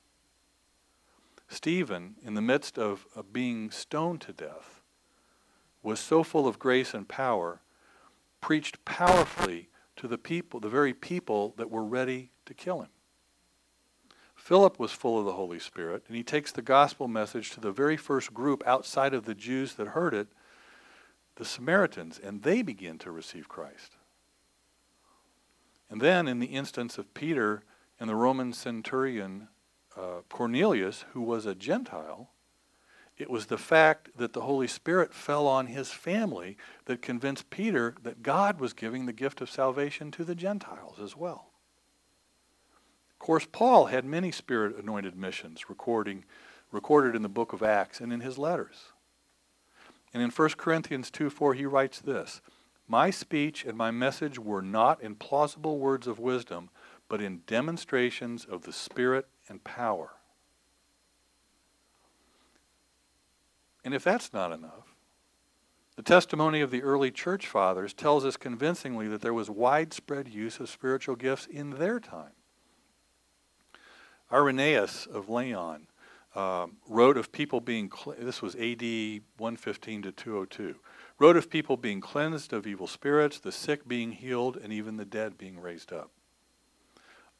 Stephen, 1.48 2.16
in 2.24 2.34
the 2.34 2.40
midst 2.40 2.78
of, 2.78 3.06
of 3.14 3.32
being 3.32 3.70
stoned 3.70 4.20
to 4.22 4.32
death, 4.32 4.80
was 5.82 6.00
so 6.00 6.22
full 6.22 6.48
of 6.48 6.58
grace 6.58 6.94
and 6.94 7.08
power, 7.08 7.60
preached 8.40 8.84
powerfully 8.84 9.68
to 9.96 10.08
the 10.08 10.18
people, 10.18 10.60
the 10.60 10.68
very 10.68 10.94
people 10.94 11.54
that 11.58 11.70
were 11.70 11.84
ready 11.84 12.30
to 12.46 12.54
kill 12.54 12.80
him. 12.80 12.88
Philip 14.34 14.78
was 14.78 14.90
full 14.90 15.18
of 15.18 15.24
the 15.24 15.34
Holy 15.34 15.60
Spirit, 15.60 16.02
and 16.08 16.16
he 16.16 16.24
takes 16.24 16.50
the 16.50 16.62
gospel 16.62 17.06
message 17.06 17.50
to 17.50 17.60
the 17.60 17.70
very 17.70 17.96
first 17.96 18.34
group 18.34 18.62
outside 18.66 19.14
of 19.14 19.24
the 19.24 19.34
Jews 19.34 19.74
that 19.74 19.88
heard 19.88 20.14
it, 20.14 20.28
the 21.36 21.44
Samaritans, 21.44 22.18
and 22.18 22.42
they 22.42 22.62
begin 22.62 22.98
to 22.98 23.12
receive 23.12 23.48
Christ. 23.48 23.96
And 25.92 26.00
then, 26.00 26.26
in 26.26 26.38
the 26.38 26.46
instance 26.46 26.96
of 26.96 27.12
Peter 27.12 27.64
and 28.00 28.08
the 28.08 28.16
Roman 28.16 28.54
centurion 28.54 29.48
uh, 29.94 30.22
Cornelius, 30.30 31.04
who 31.12 31.20
was 31.20 31.44
a 31.44 31.54
Gentile, 31.54 32.30
it 33.18 33.28
was 33.28 33.44
the 33.44 33.58
fact 33.58 34.16
that 34.16 34.32
the 34.32 34.40
Holy 34.40 34.66
Spirit 34.66 35.12
fell 35.12 35.46
on 35.46 35.66
his 35.66 35.90
family 35.90 36.56
that 36.86 37.02
convinced 37.02 37.50
Peter 37.50 37.94
that 38.04 38.22
God 38.22 38.58
was 38.58 38.72
giving 38.72 39.04
the 39.04 39.12
gift 39.12 39.42
of 39.42 39.50
salvation 39.50 40.10
to 40.12 40.24
the 40.24 40.34
Gentiles 40.34 40.98
as 40.98 41.14
well. 41.14 41.50
Of 43.10 43.18
course, 43.18 43.46
Paul 43.52 43.84
had 43.84 44.06
many 44.06 44.32
spirit 44.32 44.78
anointed 44.78 45.14
missions 45.14 45.68
recording, 45.68 46.24
recorded 46.70 47.14
in 47.14 47.20
the 47.20 47.28
book 47.28 47.52
of 47.52 47.62
Acts 47.62 48.00
and 48.00 48.14
in 48.14 48.20
his 48.20 48.38
letters. 48.38 48.92
And 50.14 50.22
in 50.22 50.30
1 50.30 50.48
Corinthians 50.56 51.10
2 51.10 51.28
4, 51.28 51.52
he 51.52 51.66
writes 51.66 52.00
this 52.00 52.40
My 52.92 53.08
speech 53.08 53.64
and 53.64 53.74
my 53.74 53.90
message 53.90 54.38
were 54.38 54.60
not 54.60 55.02
in 55.02 55.14
plausible 55.14 55.78
words 55.78 56.06
of 56.06 56.18
wisdom, 56.18 56.68
but 57.08 57.22
in 57.22 57.40
demonstrations 57.46 58.44
of 58.44 58.64
the 58.64 58.72
Spirit 58.74 59.26
and 59.48 59.64
power. 59.64 60.10
And 63.82 63.94
if 63.94 64.04
that's 64.04 64.34
not 64.34 64.52
enough, 64.52 64.94
the 65.96 66.02
testimony 66.02 66.60
of 66.60 66.70
the 66.70 66.82
early 66.82 67.10
church 67.10 67.46
fathers 67.46 67.94
tells 67.94 68.26
us 68.26 68.36
convincingly 68.36 69.08
that 69.08 69.22
there 69.22 69.32
was 69.32 69.48
widespread 69.48 70.28
use 70.28 70.60
of 70.60 70.68
spiritual 70.68 71.16
gifts 71.16 71.46
in 71.46 71.70
their 71.70 71.98
time. 71.98 72.34
Irenaeus 74.30 75.06
of 75.06 75.30
Lyon 75.30 75.86
um, 76.34 76.76
wrote 76.86 77.16
of 77.16 77.32
people 77.32 77.62
being, 77.62 77.90
cl- 77.90 78.16
this 78.18 78.42
was 78.42 78.54
AD 78.54 78.82
115 78.82 80.02
to 80.02 80.12
202, 80.12 80.74
wrote 81.18 81.36
of 81.36 81.50
people 81.50 81.76
being 81.76 82.00
cleansed 82.00 82.52
of 82.52 82.66
evil 82.66 82.86
spirits, 82.86 83.38
the 83.38 83.52
sick 83.52 83.86
being 83.86 84.12
healed, 84.12 84.56
and 84.56 84.72
even 84.72 84.96
the 84.96 85.04
dead 85.04 85.38
being 85.38 85.60
raised 85.60 85.92
up. 85.92 86.10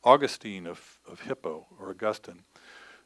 Augustine 0.05 0.67
of, 0.67 0.99
of 1.09 1.21
Hippo, 1.21 1.67
or 1.79 1.91
Augustine, 1.91 2.43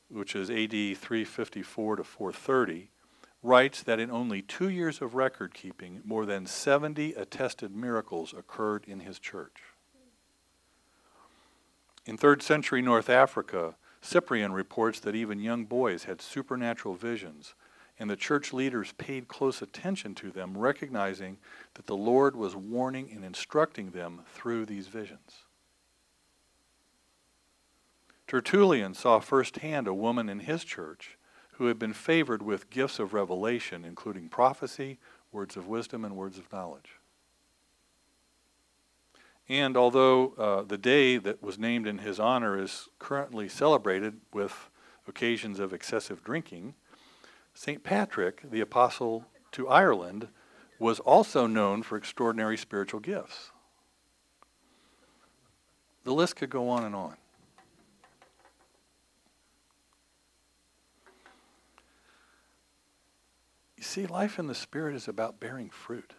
which 0.08 0.34
is 0.34 0.50
AD 0.50 0.70
354 0.70 1.96
to 1.96 2.04
430, 2.04 2.90
writes 3.42 3.82
that 3.82 4.00
in 4.00 4.10
only 4.10 4.42
two 4.42 4.68
years 4.68 5.00
of 5.00 5.14
record 5.14 5.54
keeping, 5.54 6.00
more 6.04 6.26
than 6.26 6.46
70 6.46 7.12
attested 7.14 7.74
miracles 7.74 8.32
occurred 8.32 8.84
in 8.86 9.00
his 9.00 9.18
church. 9.18 9.62
In 12.06 12.16
third 12.16 12.42
century 12.42 12.82
North 12.82 13.10
Africa, 13.10 13.74
Cyprian 14.00 14.52
reports 14.52 15.00
that 15.00 15.16
even 15.16 15.40
young 15.40 15.64
boys 15.64 16.04
had 16.04 16.22
supernatural 16.22 16.94
visions, 16.94 17.54
and 17.98 18.10
the 18.10 18.16
church 18.16 18.52
leaders 18.52 18.92
paid 18.98 19.28
close 19.28 19.62
attention 19.62 20.14
to 20.16 20.30
them, 20.30 20.56
recognizing 20.56 21.38
that 21.74 21.86
the 21.86 21.96
Lord 21.96 22.36
was 22.36 22.54
warning 22.54 23.10
and 23.14 23.24
instructing 23.24 23.90
them 23.90 24.22
through 24.34 24.66
these 24.66 24.88
visions. 24.88 25.44
Tertullian 28.26 28.92
saw 28.92 29.20
firsthand 29.20 29.86
a 29.86 29.94
woman 29.94 30.28
in 30.28 30.40
his 30.40 30.64
church 30.64 31.16
who 31.52 31.66
had 31.66 31.78
been 31.78 31.94
favored 31.94 32.42
with 32.42 32.70
gifts 32.70 32.98
of 32.98 33.14
revelation, 33.14 33.84
including 33.84 34.28
prophecy, 34.28 34.98
words 35.32 35.56
of 35.56 35.66
wisdom, 35.66 36.04
and 36.04 36.16
words 36.16 36.36
of 36.36 36.52
knowledge. 36.52 36.98
And 39.48 39.76
although 39.76 40.34
uh, 40.36 40.62
the 40.62 40.76
day 40.76 41.18
that 41.18 41.42
was 41.42 41.58
named 41.58 41.86
in 41.86 41.98
his 41.98 42.18
honor 42.18 42.60
is 42.60 42.88
currently 42.98 43.48
celebrated 43.48 44.20
with 44.32 44.70
occasions 45.06 45.60
of 45.60 45.72
excessive 45.72 46.24
drinking, 46.24 46.74
St. 47.56 47.82
Patrick, 47.82 48.42
the 48.50 48.60
apostle 48.60 49.24
to 49.52 49.66
Ireland, 49.66 50.28
was 50.78 51.00
also 51.00 51.46
known 51.46 51.82
for 51.82 51.96
extraordinary 51.96 52.58
spiritual 52.58 53.00
gifts. 53.00 53.50
The 56.04 56.12
list 56.12 56.36
could 56.36 56.50
go 56.50 56.68
on 56.68 56.84
and 56.84 56.94
on. 56.94 57.16
You 63.78 63.82
see, 63.82 64.04
life 64.04 64.38
in 64.38 64.48
the 64.48 64.54
Spirit 64.54 64.94
is 64.94 65.08
about 65.08 65.40
bearing 65.40 65.70
fruit. 65.70 66.12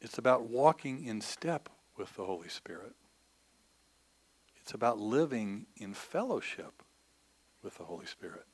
It's 0.00 0.18
about 0.18 0.50
walking 0.50 1.06
in 1.06 1.20
step 1.20 1.68
with 1.96 2.16
the 2.16 2.24
Holy 2.24 2.48
Spirit. 2.48 2.96
It's 4.60 4.74
about 4.74 4.98
living 4.98 5.66
in 5.76 5.94
fellowship 5.94 6.82
with 7.62 7.76
the 7.78 7.84
Holy 7.84 8.06
Spirit. 8.06 8.46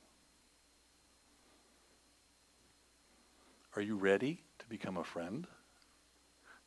Are 3.75 3.81
you 3.81 3.95
ready 3.95 4.43
to 4.59 4.65
become 4.67 4.97
a 4.97 5.03
friend 5.03 5.47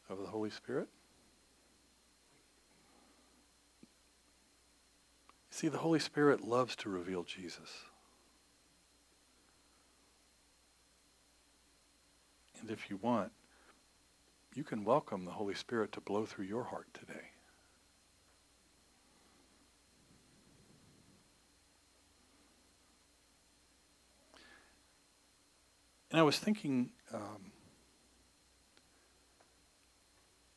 of 0.08 0.18
the 0.18 0.26
Holy 0.26 0.50
Spirit? 0.50 0.88
See, 5.50 5.68
the 5.68 5.78
Holy 5.78 5.98
Spirit 5.98 6.42
loves 6.42 6.76
to 6.76 6.88
reveal 6.88 7.24
Jesus. 7.24 7.70
And 12.60 12.70
if 12.70 12.88
you 12.88 12.96
want, 12.96 13.32
you 14.54 14.64
can 14.64 14.84
welcome 14.84 15.24
the 15.24 15.32
Holy 15.32 15.54
Spirit 15.54 15.92
to 15.92 16.00
blow 16.00 16.24
through 16.24 16.44
your 16.44 16.64
heart 16.64 16.86
today. 16.94 17.29
And 26.10 26.18
I 26.18 26.22
was 26.22 26.38
thinking 26.38 26.90
um, 27.14 27.52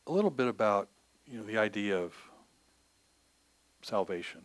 a 0.08 0.12
little 0.12 0.32
bit 0.32 0.48
about, 0.48 0.90
you 1.28 1.38
know, 1.38 1.44
the 1.44 1.58
idea 1.58 1.98
of 1.98 2.14
salvation. 3.82 4.42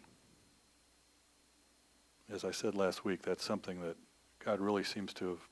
As 2.31 2.45
I 2.45 2.51
said 2.51 2.75
last 2.75 3.05
week, 3.05 3.23
that's 3.23 3.45
something 3.45 3.81
that 3.81 3.97
God 4.45 4.61
really 4.61 4.85
seems 4.85 5.15
to 5.15 5.29
have 5.29 5.49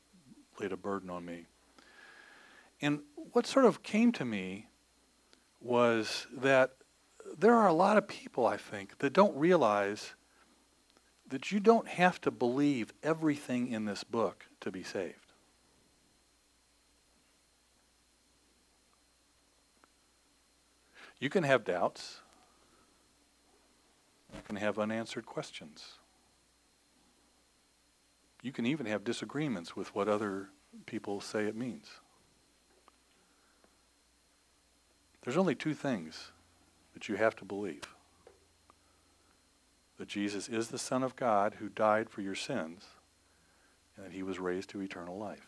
laid 0.60 0.72
a 0.72 0.76
burden 0.76 1.08
on 1.08 1.24
me. 1.24 1.46
And 2.82 3.00
what 3.32 3.46
sort 3.46 3.64
of 3.64 3.82
came 3.82 4.12
to 4.12 4.24
me 4.24 4.68
was 5.60 6.26
that 6.36 6.72
there 7.38 7.54
are 7.54 7.66
a 7.66 7.72
lot 7.72 7.96
of 7.96 8.06
people, 8.06 8.46
I 8.46 8.58
think, 8.58 8.98
that 8.98 9.12
don't 9.12 9.36
realize 9.36 10.14
that 11.28 11.50
you 11.50 11.60
don't 11.60 11.88
have 11.88 12.20
to 12.20 12.30
believe 12.30 12.92
everything 13.02 13.68
in 13.68 13.86
this 13.86 14.04
book 14.04 14.46
to 14.60 14.70
be 14.70 14.82
saved. 14.82 15.25
You 21.18 21.30
can 21.30 21.44
have 21.44 21.64
doubts. 21.64 22.20
You 24.34 24.42
can 24.46 24.56
have 24.56 24.78
unanswered 24.78 25.26
questions. 25.26 25.94
You 28.42 28.52
can 28.52 28.66
even 28.66 28.86
have 28.86 29.04
disagreements 29.04 29.74
with 29.74 29.94
what 29.94 30.08
other 30.08 30.48
people 30.84 31.20
say 31.20 31.44
it 31.44 31.56
means. 31.56 31.88
There's 35.22 35.36
only 35.36 35.54
two 35.54 35.74
things 35.74 36.30
that 36.94 37.08
you 37.08 37.16
have 37.16 37.34
to 37.36 37.44
believe 37.44 37.82
that 39.98 40.08
Jesus 40.08 40.48
is 40.48 40.68
the 40.68 40.78
Son 40.78 41.02
of 41.02 41.16
God 41.16 41.56
who 41.58 41.68
died 41.68 42.10
for 42.10 42.20
your 42.20 42.34
sins, 42.34 42.84
and 43.96 44.04
that 44.04 44.12
he 44.12 44.22
was 44.22 44.38
raised 44.38 44.68
to 44.70 44.82
eternal 44.82 45.18
life. 45.18 45.46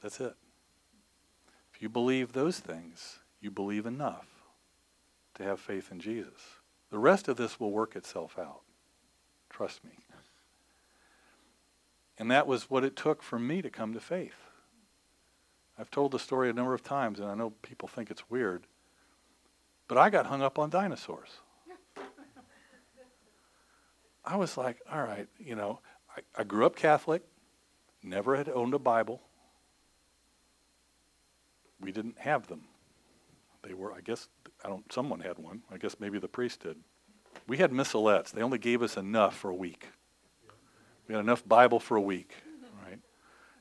That's 0.00 0.20
it. 0.20 0.34
If 1.74 1.82
you 1.82 1.88
believe 1.88 2.32
those 2.32 2.60
things, 2.60 3.18
you 3.42 3.50
believe 3.50 3.84
enough 3.84 4.26
to 5.34 5.42
have 5.42 5.60
faith 5.60 5.90
in 5.90 6.00
Jesus. 6.00 6.60
The 6.90 6.98
rest 6.98 7.28
of 7.28 7.36
this 7.36 7.58
will 7.58 7.72
work 7.72 7.96
itself 7.96 8.38
out. 8.38 8.62
Trust 9.50 9.84
me. 9.84 9.90
And 12.18 12.30
that 12.30 12.46
was 12.46 12.70
what 12.70 12.84
it 12.84 12.94
took 12.94 13.22
for 13.22 13.38
me 13.38 13.60
to 13.60 13.68
come 13.70 13.92
to 13.94 14.00
faith. 14.00 14.36
I've 15.78 15.90
told 15.90 16.12
the 16.12 16.18
story 16.18 16.48
a 16.48 16.52
number 16.52 16.74
of 16.74 16.84
times, 16.84 17.18
and 17.18 17.28
I 17.28 17.34
know 17.34 17.50
people 17.62 17.88
think 17.88 18.10
it's 18.10 18.30
weird, 18.30 18.62
but 19.88 19.98
I 19.98 20.10
got 20.10 20.26
hung 20.26 20.42
up 20.42 20.58
on 20.58 20.70
dinosaurs. 20.70 21.30
I 24.24 24.36
was 24.36 24.56
like, 24.56 24.78
all 24.90 25.02
right, 25.02 25.26
you 25.38 25.56
know, 25.56 25.80
I, 26.16 26.40
I 26.40 26.44
grew 26.44 26.66
up 26.66 26.76
Catholic, 26.76 27.22
never 28.02 28.36
had 28.36 28.48
owned 28.48 28.74
a 28.74 28.78
Bible. 28.78 29.20
We 31.80 31.90
didn't 31.90 32.18
have 32.18 32.46
them. 32.46 32.62
They 33.62 33.74
were, 33.74 33.92
I 33.92 34.00
guess, 34.00 34.28
I 34.64 34.68
don't, 34.68 34.90
someone 34.92 35.20
had 35.20 35.38
one. 35.38 35.62
I 35.70 35.76
guess 35.76 35.96
maybe 36.00 36.18
the 36.18 36.28
priest 36.28 36.60
did. 36.60 36.76
We 37.46 37.58
had 37.58 37.70
missalettes. 37.70 38.30
They 38.30 38.42
only 38.42 38.58
gave 38.58 38.82
us 38.82 38.96
enough 38.96 39.36
for 39.36 39.50
a 39.50 39.54
week. 39.54 39.88
We 41.08 41.14
had 41.14 41.20
enough 41.20 41.46
Bible 41.46 41.80
for 41.80 41.96
a 41.96 42.00
week, 42.00 42.34
right? 42.84 42.98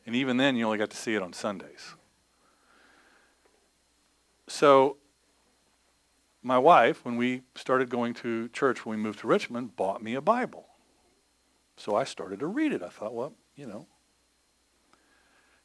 And 0.05 0.15
even 0.15 0.37
then, 0.37 0.55
you 0.55 0.65
only 0.65 0.77
got 0.77 0.89
to 0.91 0.97
see 0.97 1.15
it 1.15 1.21
on 1.21 1.33
Sundays. 1.33 1.95
So, 4.47 4.97
my 6.43 6.57
wife, 6.57 7.05
when 7.05 7.17
we 7.17 7.43
started 7.55 7.89
going 7.89 8.13
to 8.15 8.49
church 8.49 8.85
when 8.85 8.97
we 8.97 9.03
moved 9.03 9.19
to 9.19 9.27
Richmond, 9.27 9.75
bought 9.75 10.01
me 10.01 10.15
a 10.15 10.21
Bible. 10.21 10.65
So 11.77 11.95
I 11.95 12.03
started 12.03 12.39
to 12.39 12.47
read 12.47 12.73
it. 12.73 12.83
I 12.83 12.89
thought, 12.89 13.13
well, 13.13 13.33
you 13.55 13.67
know, 13.67 13.87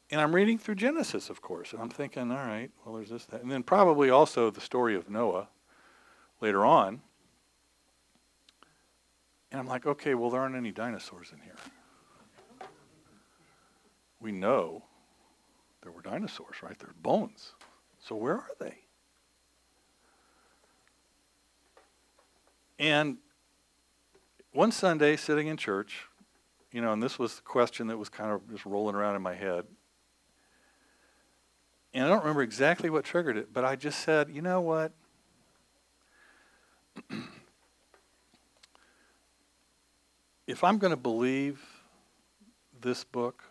and 0.09 0.21
I'm 0.21 0.33
reading 0.33 0.57
through 0.57 0.75
Genesis, 0.75 1.29
of 1.29 1.41
course, 1.41 1.73
and 1.73 1.81
I'm 1.81 1.89
thinking, 1.89 2.31
all 2.31 2.37
right, 2.37 2.71
well, 2.85 2.95
there's 2.95 3.09
this, 3.09 3.25
that. 3.25 3.41
And 3.41 3.51
then 3.51 3.63
probably 3.63 4.09
also 4.09 4.49
the 4.49 4.61
story 4.61 4.95
of 4.95 5.09
Noah 5.09 5.49
later 6.39 6.65
on. 6.65 7.01
And 9.51 9.59
I'm 9.59 9.67
like, 9.67 9.85
okay, 9.85 10.13
well, 10.13 10.29
there 10.29 10.41
aren't 10.41 10.55
any 10.55 10.71
dinosaurs 10.71 11.31
in 11.31 11.39
here. 11.41 11.55
We 14.19 14.31
know 14.31 14.83
there 15.81 15.91
were 15.91 16.01
dinosaurs, 16.01 16.61
right? 16.61 16.77
There's 16.77 16.95
bones. 17.01 17.53
So 17.99 18.15
where 18.15 18.35
are 18.35 18.51
they? 18.59 18.79
And 22.79 23.17
one 24.53 24.71
Sunday, 24.71 25.15
sitting 25.15 25.47
in 25.47 25.57
church, 25.57 26.05
you 26.71 26.81
know, 26.81 26.93
and 26.93 27.01
this 27.01 27.17
was 27.17 27.37
the 27.37 27.41
question 27.41 27.87
that 27.87 27.97
was 27.97 28.09
kind 28.09 28.31
of 28.31 28.49
just 28.49 28.65
rolling 28.65 28.95
around 28.95 29.15
in 29.15 29.21
my 29.21 29.35
head. 29.35 29.65
And 31.97 32.05
I 32.05 32.09
don't 32.09 32.19
remember 32.19 32.43
exactly 32.43 32.91
what 32.91 33.05
triggered 33.05 33.37
it, 33.37 33.51
but 33.51 33.65
I 33.65 33.75
just 33.75 34.01
said, 34.01 34.29
you 34.29 34.43
know 34.43 34.61
what? 34.61 34.91
if 40.45 40.63
I'm 40.63 40.77
going 40.77 40.91
to 40.91 40.95
believe 40.95 41.59
this 42.79 43.03
book, 43.03 43.45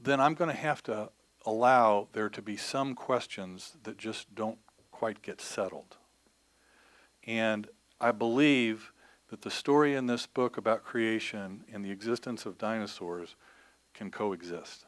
then 0.00 0.20
I'm 0.20 0.32
going 0.32 0.48
to 0.48 0.56
have 0.56 0.82
to 0.84 1.10
allow 1.44 2.08
there 2.14 2.30
to 2.30 2.40
be 2.40 2.56
some 2.56 2.94
questions 2.94 3.76
that 3.82 3.98
just 3.98 4.34
don't 4.34 4.56
quite 4.90 5.20
get 5.20 5.42
settled. 5.42 5.98
And 7.24 7.68
I 8.00 8.12
believe 8.12 8.94
that 9.28 9.42
the 9.42 9.50
story 9.50 9.94
in 9.94 10.06
this 10.06 10.24
book 10.24 10.56
about 10.56 10.82
creation 10.82 11.64
and 11.70 11.84
the 11.84 11.90
existence 11.90 12.46
of 12.46 12.56
dinosaurs 12.56 13.36
can 13.92 14.10
coexist. 14.10 14.86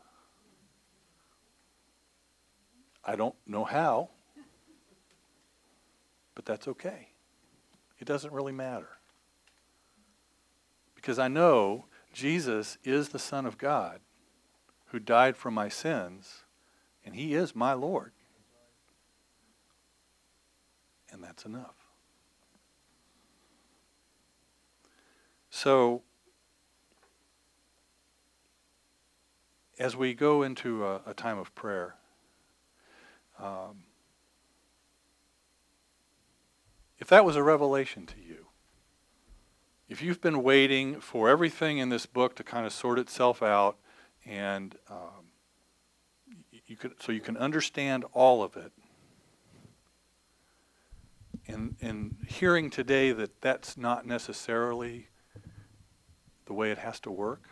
I 3.07 3.16
don't 3.16 3.34
know 3.46 3.64
how, 3.64 4.11
but 6.34 6.44
that's 6.44 6.66
okay. 6.68 7.09
It 7.98 8.07
doesn't 8.07 8.32
really 8.32 8.52
matter. 8.52 8.88
Because 10.94 11.18
I 11.18 11.28
know 11.28 11.84
Jesus 12.12 12.78
is 12.82 13.11
the 13.11 13.18
Son 13.18 13.46
of 13.46 13.59
God 13.59 14.00
who 14.86 14.98
died 14.98 15.36
for 15.36 15.50
my 15.50 15.68
sins, 15.68 16.44
and 17.05 17.14
He 17.14 17.34
is 17.34 17.55
my 17.55 17.74
Lord. 17.74 18.12
and 21.14 21.22
that's 21.22 21.46
enough. 21.46 21.76
So, 25.48 26.02
as 29.78 29.96
we 29.96 30.12
go 30.12 30.42
into 30.42 30.84
a, 30.84 31.00
a 31.07 31.14
time 31.14 31.38
of 31.38 31.55
prayer, 31.55 31.94
um, 33.45 33.84
if 36.99 37.09
that 37.09 37.24
was 37.24 37.36
a 37.36 37.42
revelation 37.42 38.07
to 38.07 38.20
you, 38.20 38.47
if 39.88 40.01
you've 40.01 40.20
been 40.20 40.42
waiting 40.42 41.01
for 41.01 41.28
everything 41.28 41.78
in 41.78 41.90
this 41.90 42.07
book 42.07 42.34
to 42.36 42.45
kind 42.45 42.64
of 42.64 42.72
sort 42.72 42.99
itself 42.99 43.42
out 43.42 43.76
and 44.24 44.76
um, 44.90 45.28
you 46.66 46.76
could 46.76 46.92
so 47.01 47.12
you 47.12 47.20
can 47.20 47.36
understand 47.36 48.05
all 48.14 48.42
of 48.42 48.57
it 48.57 48.72
and 51.47 51.76
and 51.82 52.16
hearing 52.26 52.70
today 52.70 53.12
that 53.12 53.42
that's 53.42 53.76
not 53.76 54.07
necessarily 54.07 55.09
the 56.47 56.55
way 56.55 56.70
it 56.70 56.78
has 56.78 56.99
to 57.01 57.11
work 57.11 57.51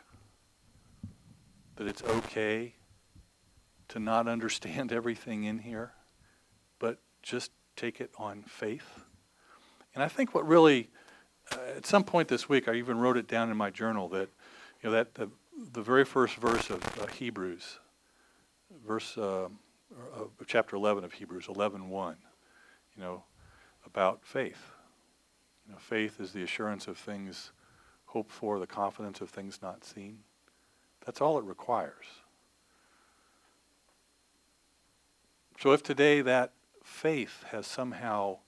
that 1.76 1.86
it's 1.86 2.02
okay 2.02 2.74
to 3.92 3.98
not 3.98 4.28
understand 4.28 4.92
everything 4.92 5.44
in 5.44 5.58
here 5.58 5.92
but 6.78 6.98
just 7.22 7.50
take 7.76 8.00
it 8.00 8.10
on 8.18 8.42
faith 8.42 9.04
and 9.94 10.02
i 10.02 10.08
think 10.08 10.34
what 10.34 10.46
really 10.46 10.90
uh, 11.52 11.76
at 11.76 11.86
some 11.86 12.04
point 12.04 12.28
this 12.28 12.48
week 12.48 12.68
i 12.68 12.74
even 12.74 12.98
wrote 12.98 13.16
it 13.16 13.28
down 13.28 13.50
in 13.50 13.56
my 13.56 13.70
journal 13.70 14.08
that 14.08 14.28
you 14.82 14.88
know 14.88 14.90
that 14.90 15.14
the, 15.14 15.28
the 15.72 15.82
very 15.82 16.04
first 16.04 16.36
verse 16.36 16.70
of 16.70 16.82
uh, 16.98 17.06
hebrews 17.06 17.78
verse 18.86 19.16
uh, 19.16 19.48
of 20.14 20.30
chapter 20.46 20.76
11 20.76 21.04
of 21.04 21.12
Hebrews, 21.12 21.46
11.1, 21.46 22.16
you 22.96 23.02
know, 23.02 23.24
about 23.86 24.24
faith. 24.24 24.72
You 25.66 25.72
know, 25.72 25.78
faith 25.78 26.20
is 26.20 26.32
the 26.32 26.42
assurance 26.42 26.88
of 26.88 26.98
things 26.98 27.52
hoped 28.06 28.30
for, 28.30 28.58
the 28.58 28.66
confidence 28.66 29.20
of 29.20 29.30
things 29.30 29.60
not 29.62 29.84
seen. 29.84 30.18
That's 31.04 31.20
all 31.20 31.38
it 31.38 31.44
requires. 31.44 32.04
So 35.62 35.70
if 35.70 35.84
today 35.84 36.22
that 36.22 36.54
faith 36.82 37.44
has 37.52 37.68
somehow 37.68 38.38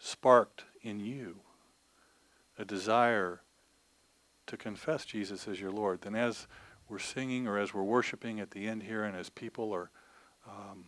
sparked 0.00 0.64
in 0.82 0.98
you 0.98 1.36
a 2.58 2.64
desire 2.64 3.42
to 4.48 4.56
confess 4.56 5.04
Jesus 5.04 5.46
as 5.46 5.60
your 5.60 5.70
Lord, 5.70 6.00
then 6.00 6.16
as 6.16 6.48
we're 6.88 6.98
singing 6.98 7.46
or 7.46 7.58
as 7.58 7.72
we're 7.72 7.84
worshiping 7.84 8.40
at 8.40 8.50
the 8.50 8.66
end 8.66 8.82
here 8.82 9.04
and 9.04 9.16
as 9.16 9.30
people 9.30 9.72
are 9.72 9.92
um, 10.48 10.86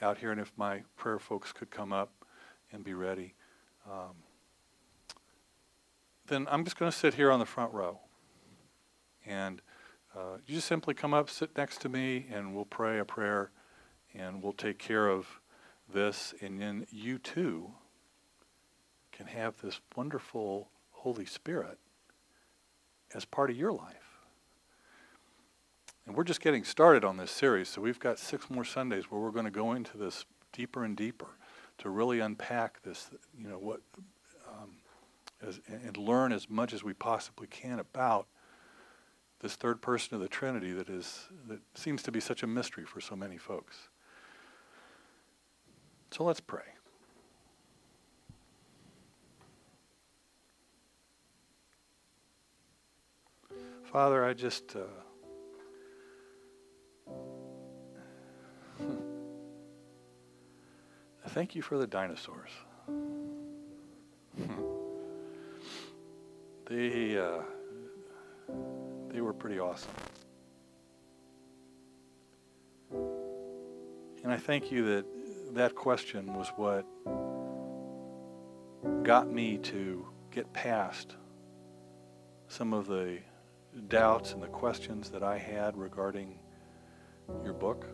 out 0.00 0.16
here 0.16 0.32
and 0.32 0.40
if 0.40 0.50
my 0.56 0.84
prayer 0.96 1.18
folks 1.18 1.52
could 1.52 1.70
come 1.70 1.92
up 1.92 2.24
and 2.72 2.82
be 2.82 2.94
ready, 2.94 3.34
um, 3.86 4.14
then 6.28 6.46
I'm 6.50 6.64
just 6.64 6.78
going 6.78 6.90
to 6.90 6.96
sit 6.96 7.12
here 7.12 7.30
on 7.30 7.40
the 7.40 7.44
front 7.44 7.74
row. 7.74 7.98
And 9.26 9.60
uh, 10.16 10.38
you 10.46 10.54
just 10.54 10.66
simply 10.66 10.94
come 10.94 11.12
up, 11.12 11.28
sit 11.28 11.54
next 11.58 11.82
to 11.82 11.90
me, 11.90 12.24
and 12.32 12.54
we'll 12.54 12.64
pray 12.64 12.98
a 12.98 13.04
prayer 13.04 13.50
and 14.14 14.42
we'll 14.42 14.52
take 14.52 14.78
care 14.78 15.08
of 15.08 15.40
this. 15.92 16.34
And 16.40 16.60
then 16.60 16.86
you 16.90 17.18
too 17.18 17.72
can 19.12 19.26
have 19.26 19.60
this 19.60 19.80
wonderful 19.96 20.68
Holy 20.90 21.26
Spirit 21.26 21.78
as 23.14 23.24
part 23.24 23.50
of 23.50 23.56
your 23.56 23.72
life. 23.72 24.18
And 26.06 26.14
we're 26.14 26.24
just 26.24 26.40
getting 26.40 26.64
started 26.64 27.04
on 27.04 27.16
this 27.16 27.30
series, 27.30 27.68
so 27.68 27.80
we've 27.80 27.98
got 27.98 28.18
six 28.18 28.50
more 28.50 28.64
Sundays 28.64 29.10
where 29.10 29.20
we're 29.20 29.30
going 29.30 29.46
to 29.46 29.50
go 29.50 29.72
into 29.72 29.96
this 29.96 30.26
deeper 30.52 30.84
and 30.84 30.96
deeper 30.96 31.38
to 31.78 31.88
really 31.88 32.20
unpack 32.20 32.82
this, 32.82 33.10
you 33.36 33.48
know, 33.48 33.58
what, 33.58 33.80
um, 34.48 34.76
as, 35.46 35.60
and 35.66 35.96
learn 35.96 36.32
as 36.32 36.50
much 36.50 36.74
as 36.74 36.84
we 36.84 36.92
possibly 36.92 37.46
can 37.46 37.78
about 37.78 38.26
this 39.40 39.56
third 39.56 39.80
person 39.80 40.14
of 40.14 40.20
the 40.20 40.28
Trinity 40.28 40.72
that 40.72 40.88
is 40.88 41.28
that 41.48 41.60
seems 41.74 42.02
to 42.02 42.12
be 42.12 42.20
such 42.20 42.42
a 42.42 42.46
mystery 42.46 42.84
for 42.84 43.00
so 43.00 43.16
many 43.16 43.36
folks. 43.36 43.88
So 46.14 46.22
let's 46.22 46.38
pray. 46.38 46.62
Father, 53.82 54.24
I 54.24 54.32
just. 54.32 54.76
Uh, 54.76 54.84
Thank 61.30 61.56
you 61.56 61.62
for 61.62 61.78
the 61.78 61.86
dinosaurs. 61.88 62.52
they 66.70 67.18
uh, 67.18 67.42
they 69.08 69.20
were 69.20 69.32
pretty 69.32 69.58
awesome. 69.58 69.90
And 74.22 74.32
I 74.32 74.36
thank 74.36 74.70
you 74.70 74.84
that 74.86 75.13
that 75.54 75.74
question 75.74 76.34
was 76.34 76.48
what 76.56 76.84
got 79.04 79.30
me 79.30 79.58
to 79.58 80.06
get 80.30 80.52
past 80.52 81.16
some 82.48 82.72
of 82.72 82.86
the 82.86 83.18
doubts 83.88 84.32
and 84.32 84.42
the 84.42 84.48
questions 84.48 85.10
that 85.10 85.22
I 85.22 85.38
had 85.38 85.76
regarding 85.76 86.38
your 87.44 87.52
book. 87.54 87.86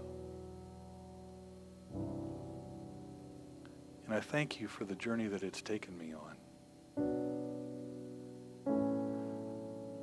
And 4.07 4.15
I 4.15 4.21
thank 4.21 4.61
you 4.61 4.67
for 4.67 4.85
the 4.85 4.95
journey 4.97 5.29
that 5.29 5.43
it's 5.43 5.63
taken 5.63 5.97
me 5.97 6.15
on. 6.15 6.37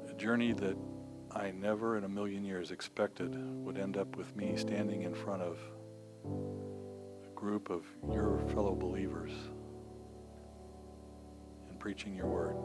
A 0.09 0.13
journey 0.13 0.53
that 0.53 0.77
I 1.31 1.51
never 1.51 1.97
in 1.97 2.03
a 2.03 2.09
million 2.09 2.45
years 2.45 2.71
expected 2.71 3.35
would 3.63 3.77
end 3.77 3.97
up 3.97 4.15
with 4.15 4.35
me 4.35 4.55
standing 4.57 5.01
in 5.01 5.13
front 5.13 5.41
of 5.41 5.59
group 7.37 7.69
of 7.69 7.85
your 8.11 8.39
fellow 8.47 8.73
believers 8.73 9.31
and 11.69 11.79
preaching 11.79 12.15
your 12.15 12.25
word. 12.25 12.55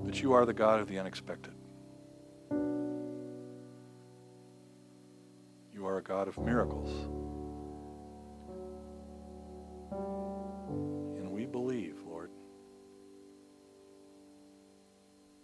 But 0.00 0.20
you 0.20 0.32
are 0.32 0.44
the 0.44 0.52
God 0.52 0.80
of 0.80 0.88
the 0.88 0.98
unexpected. 0.98 1.54
You 5.72 5.86
are 5.86 5.98
a 5.98 6.02
God 6.02 6.26
of 6.26 6.36
miracles. 6.36 6.90
And 11.16 11.30
we 11.30 11.46
believe, 11.46 12.02
Lord. 12.04 12.30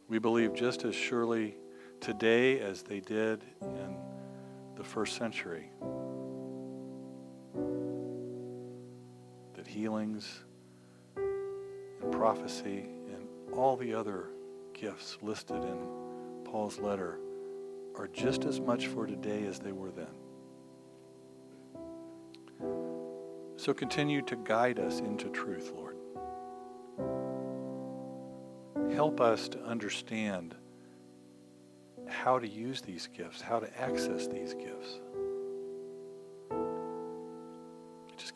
We 0.09 0.19
believe 0.19 0.53
just 0.53 0.85
as 0.85 0.97
surely 0.97 1.55
today 2.01 2.59
as 2.59 2.83
they 2.83 2.99
did 2.99 3.45
in 3.63 3.97
the 4.75 4.83
first 4.83 5.17
century 5.17 5.71
healings 9.79 10.41
and 11.17 12.11
prophecy 12.11 12.89
and 13.13 13.29
all 13.53 13.77
the 13.77 13.95
other 13.95 14.31
gifts 14.75 15.19
listed 15.23 15.63
in 15.63 15.79
Paul's 16.45 16.81
letter 16.81 17.21
are 17.97 18.09
just 18.09 18.45
as 18.45 18.59
much 18.59 18.89
for 18.89 19.07
today 19.07 19.45
as 19.47 19.61
they 19.61 19.71
were 19.71 19.93
then. 19.93 20.07
So 23.57 23.73
continue 23.73 24.23
to 24.23 24.35
guide 24.37 24.81
us 24.81 24.99
into 24.99 25.29
truth, 25.29 25.71
Lord 25.73 25.97
help 28.99 29.21
us 29.21 29.49
to 29.49 29.63
understand 29.63 30.57
how 32.09 32.37
to 32.37 32.49
use 32.49 32.81
these 32.81 33.07
gifts, 33.07 33.41
how 33.41 33.61
to 33.61 33.81
access 33.81 34.27
these 34.27 34.55
gifts. 34.55 34.99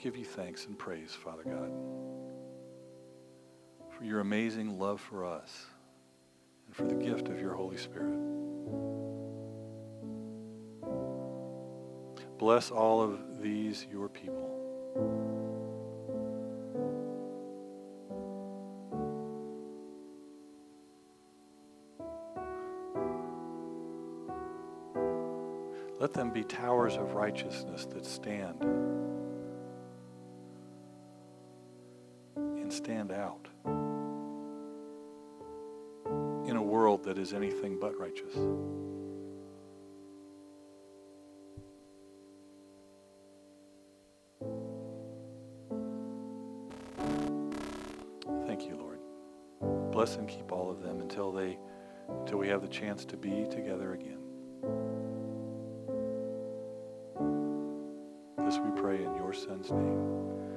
Give 0.02 0.16
you 0.16 0.24
thanks 0.24 0.66
and 0.66 0.76
praise, 0.76 1.12
Father 1.12 1.44
God, 1.44 1.70
for 3.96 4.02
your 4.02 4.18
amazing 4.18 4.76
love 4.80 5.00
for 5.00 5.24
us 5.24 5.66
and 6.66 6.74
for 6.74 6.82
the 6.82 6.94
gift 6.96 7.28
of 7.28 7.40
your 7.40 7.54
Holy 7.54 7.76
Spirit. 7.76 8.18
Bless 12.38 12.72
all 12.72 13.00
of 13.00 13.40
these, 13.40 13.86
your 13.92 14.08
people. 14.08 14.48
Let 26.00 26.12
them 26.12 26.30
be 26.30 26.42
towers 26.42 26.96
of 26.96 27.14
righteousness 27.14 27.86
that 27.86 28.04
stand 28.04 28.64
stand 32.82 33.12
out 33.12 33.46
in 36.48 36.56
a 36.56 36.62
world 36.62 37.04
that 37.04 37.16
is 37.16 37.32
anything 37.32 37.78
but 37.78 37.96
righteous. 37.96 38.34
Thank 48.48 48.66
you, 48.66 48.76
Lord. 48.76 48.98
Bless 49.92 50.16
and 50.16 50.26
keep 50.26 50.50
all 50.50 50.68
of 50.68 50.82
them 50.82 51.00
until 51.00 51.30
they 51.30 51.58
until 52.08 52.38
we 52.38 52.48
have 52.48 52.62
the 52.62 52.68
chance 52.68 53.04
to 53.04 53.16
be 53.16 53.46
together 53.48 53.92
again. 53.92 54.18
This 58.38 58.58
we 58.58 58.72
pray 58.72 59.04
in 59.04 59.14
your 59.14 59.32
son's 59.32 59.70
name. 59.70 60.51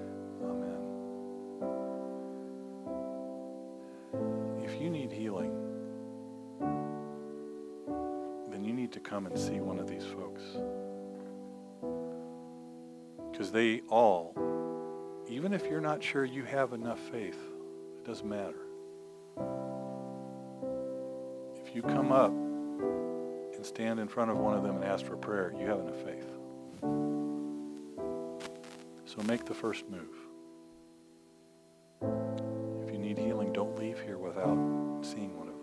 Because 13.36 13.52
they 13.52 13.82
all, 13.90 14.34
even 15.28 15.52
if 15.52 15.66
you're 15.66 15.82
not 15.82 16.02
sure 16.02 16.24
you 16.24 16.46
have 16.46 16.72
enough 16.72 17.02
faith, 17.12 17.38
it 17.98 18.06
doesn't 18.06 18.30
matter. 18.30 18.62
If 21.58 21.76
you 21.76 21.82
come 21.82 22.14
up 22.14 22.32
and 22.32 23.66
stand 23.66 24.00
in 24.00 24.08
front 24.08 24.32
of 24.32 24.38
one 24.38 24.56
of 24.56 24.64
them 24.64 24.78
and 24.78 24.86
ask 24.86 25.06
for 25.06 25.18
prayer, 25.18 25.54
you 25.60 25.66
have 25.66 25.82
enough 25.82 26.02
faith. 26.02 26.30
So 29.04 29.22
make 29.28 29.44
the 29.44 29.54
first 29.54 29.84
move. 29.90 30.16
If 32.88 32.94
you 32.94 32.98
need 32.98 33.18
healing, 33.18 33.52
don't 33.52 33.78
leave 33.78 34.00
here 34.00 34.18
without 34.18 34.58
seeing 35.02 35.38
one 35.38 35.50
of 35.50 35.62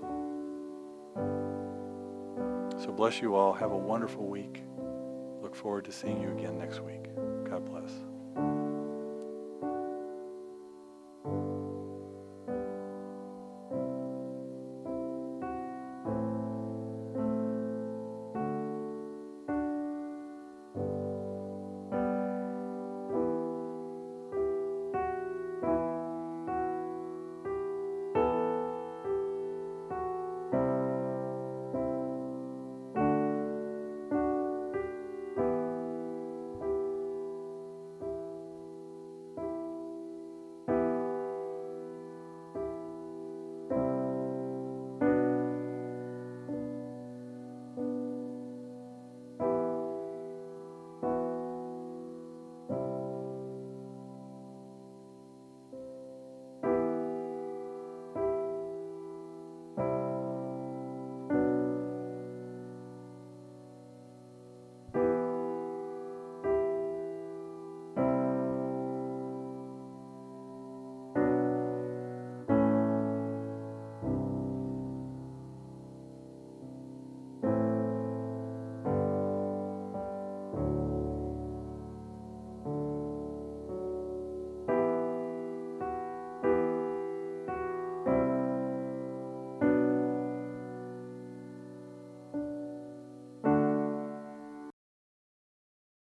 them. 2.68 2.82
So 2.82 2.92
bless 2.92 3.22
you 3.22 3.34
all. 3.34 3.54
Have 3.54 3.72
a 3.72 3.78
wonderful 3.78 4.26
week. 4.26 4.62
Look 5.40 5.56
forward 5.56 5.86
to 5.86 5.92
seeing 5.92 6.20
you 6.20 6.32
again 6.32 6.58
next 6.58 6.80
week. 6.80 7.11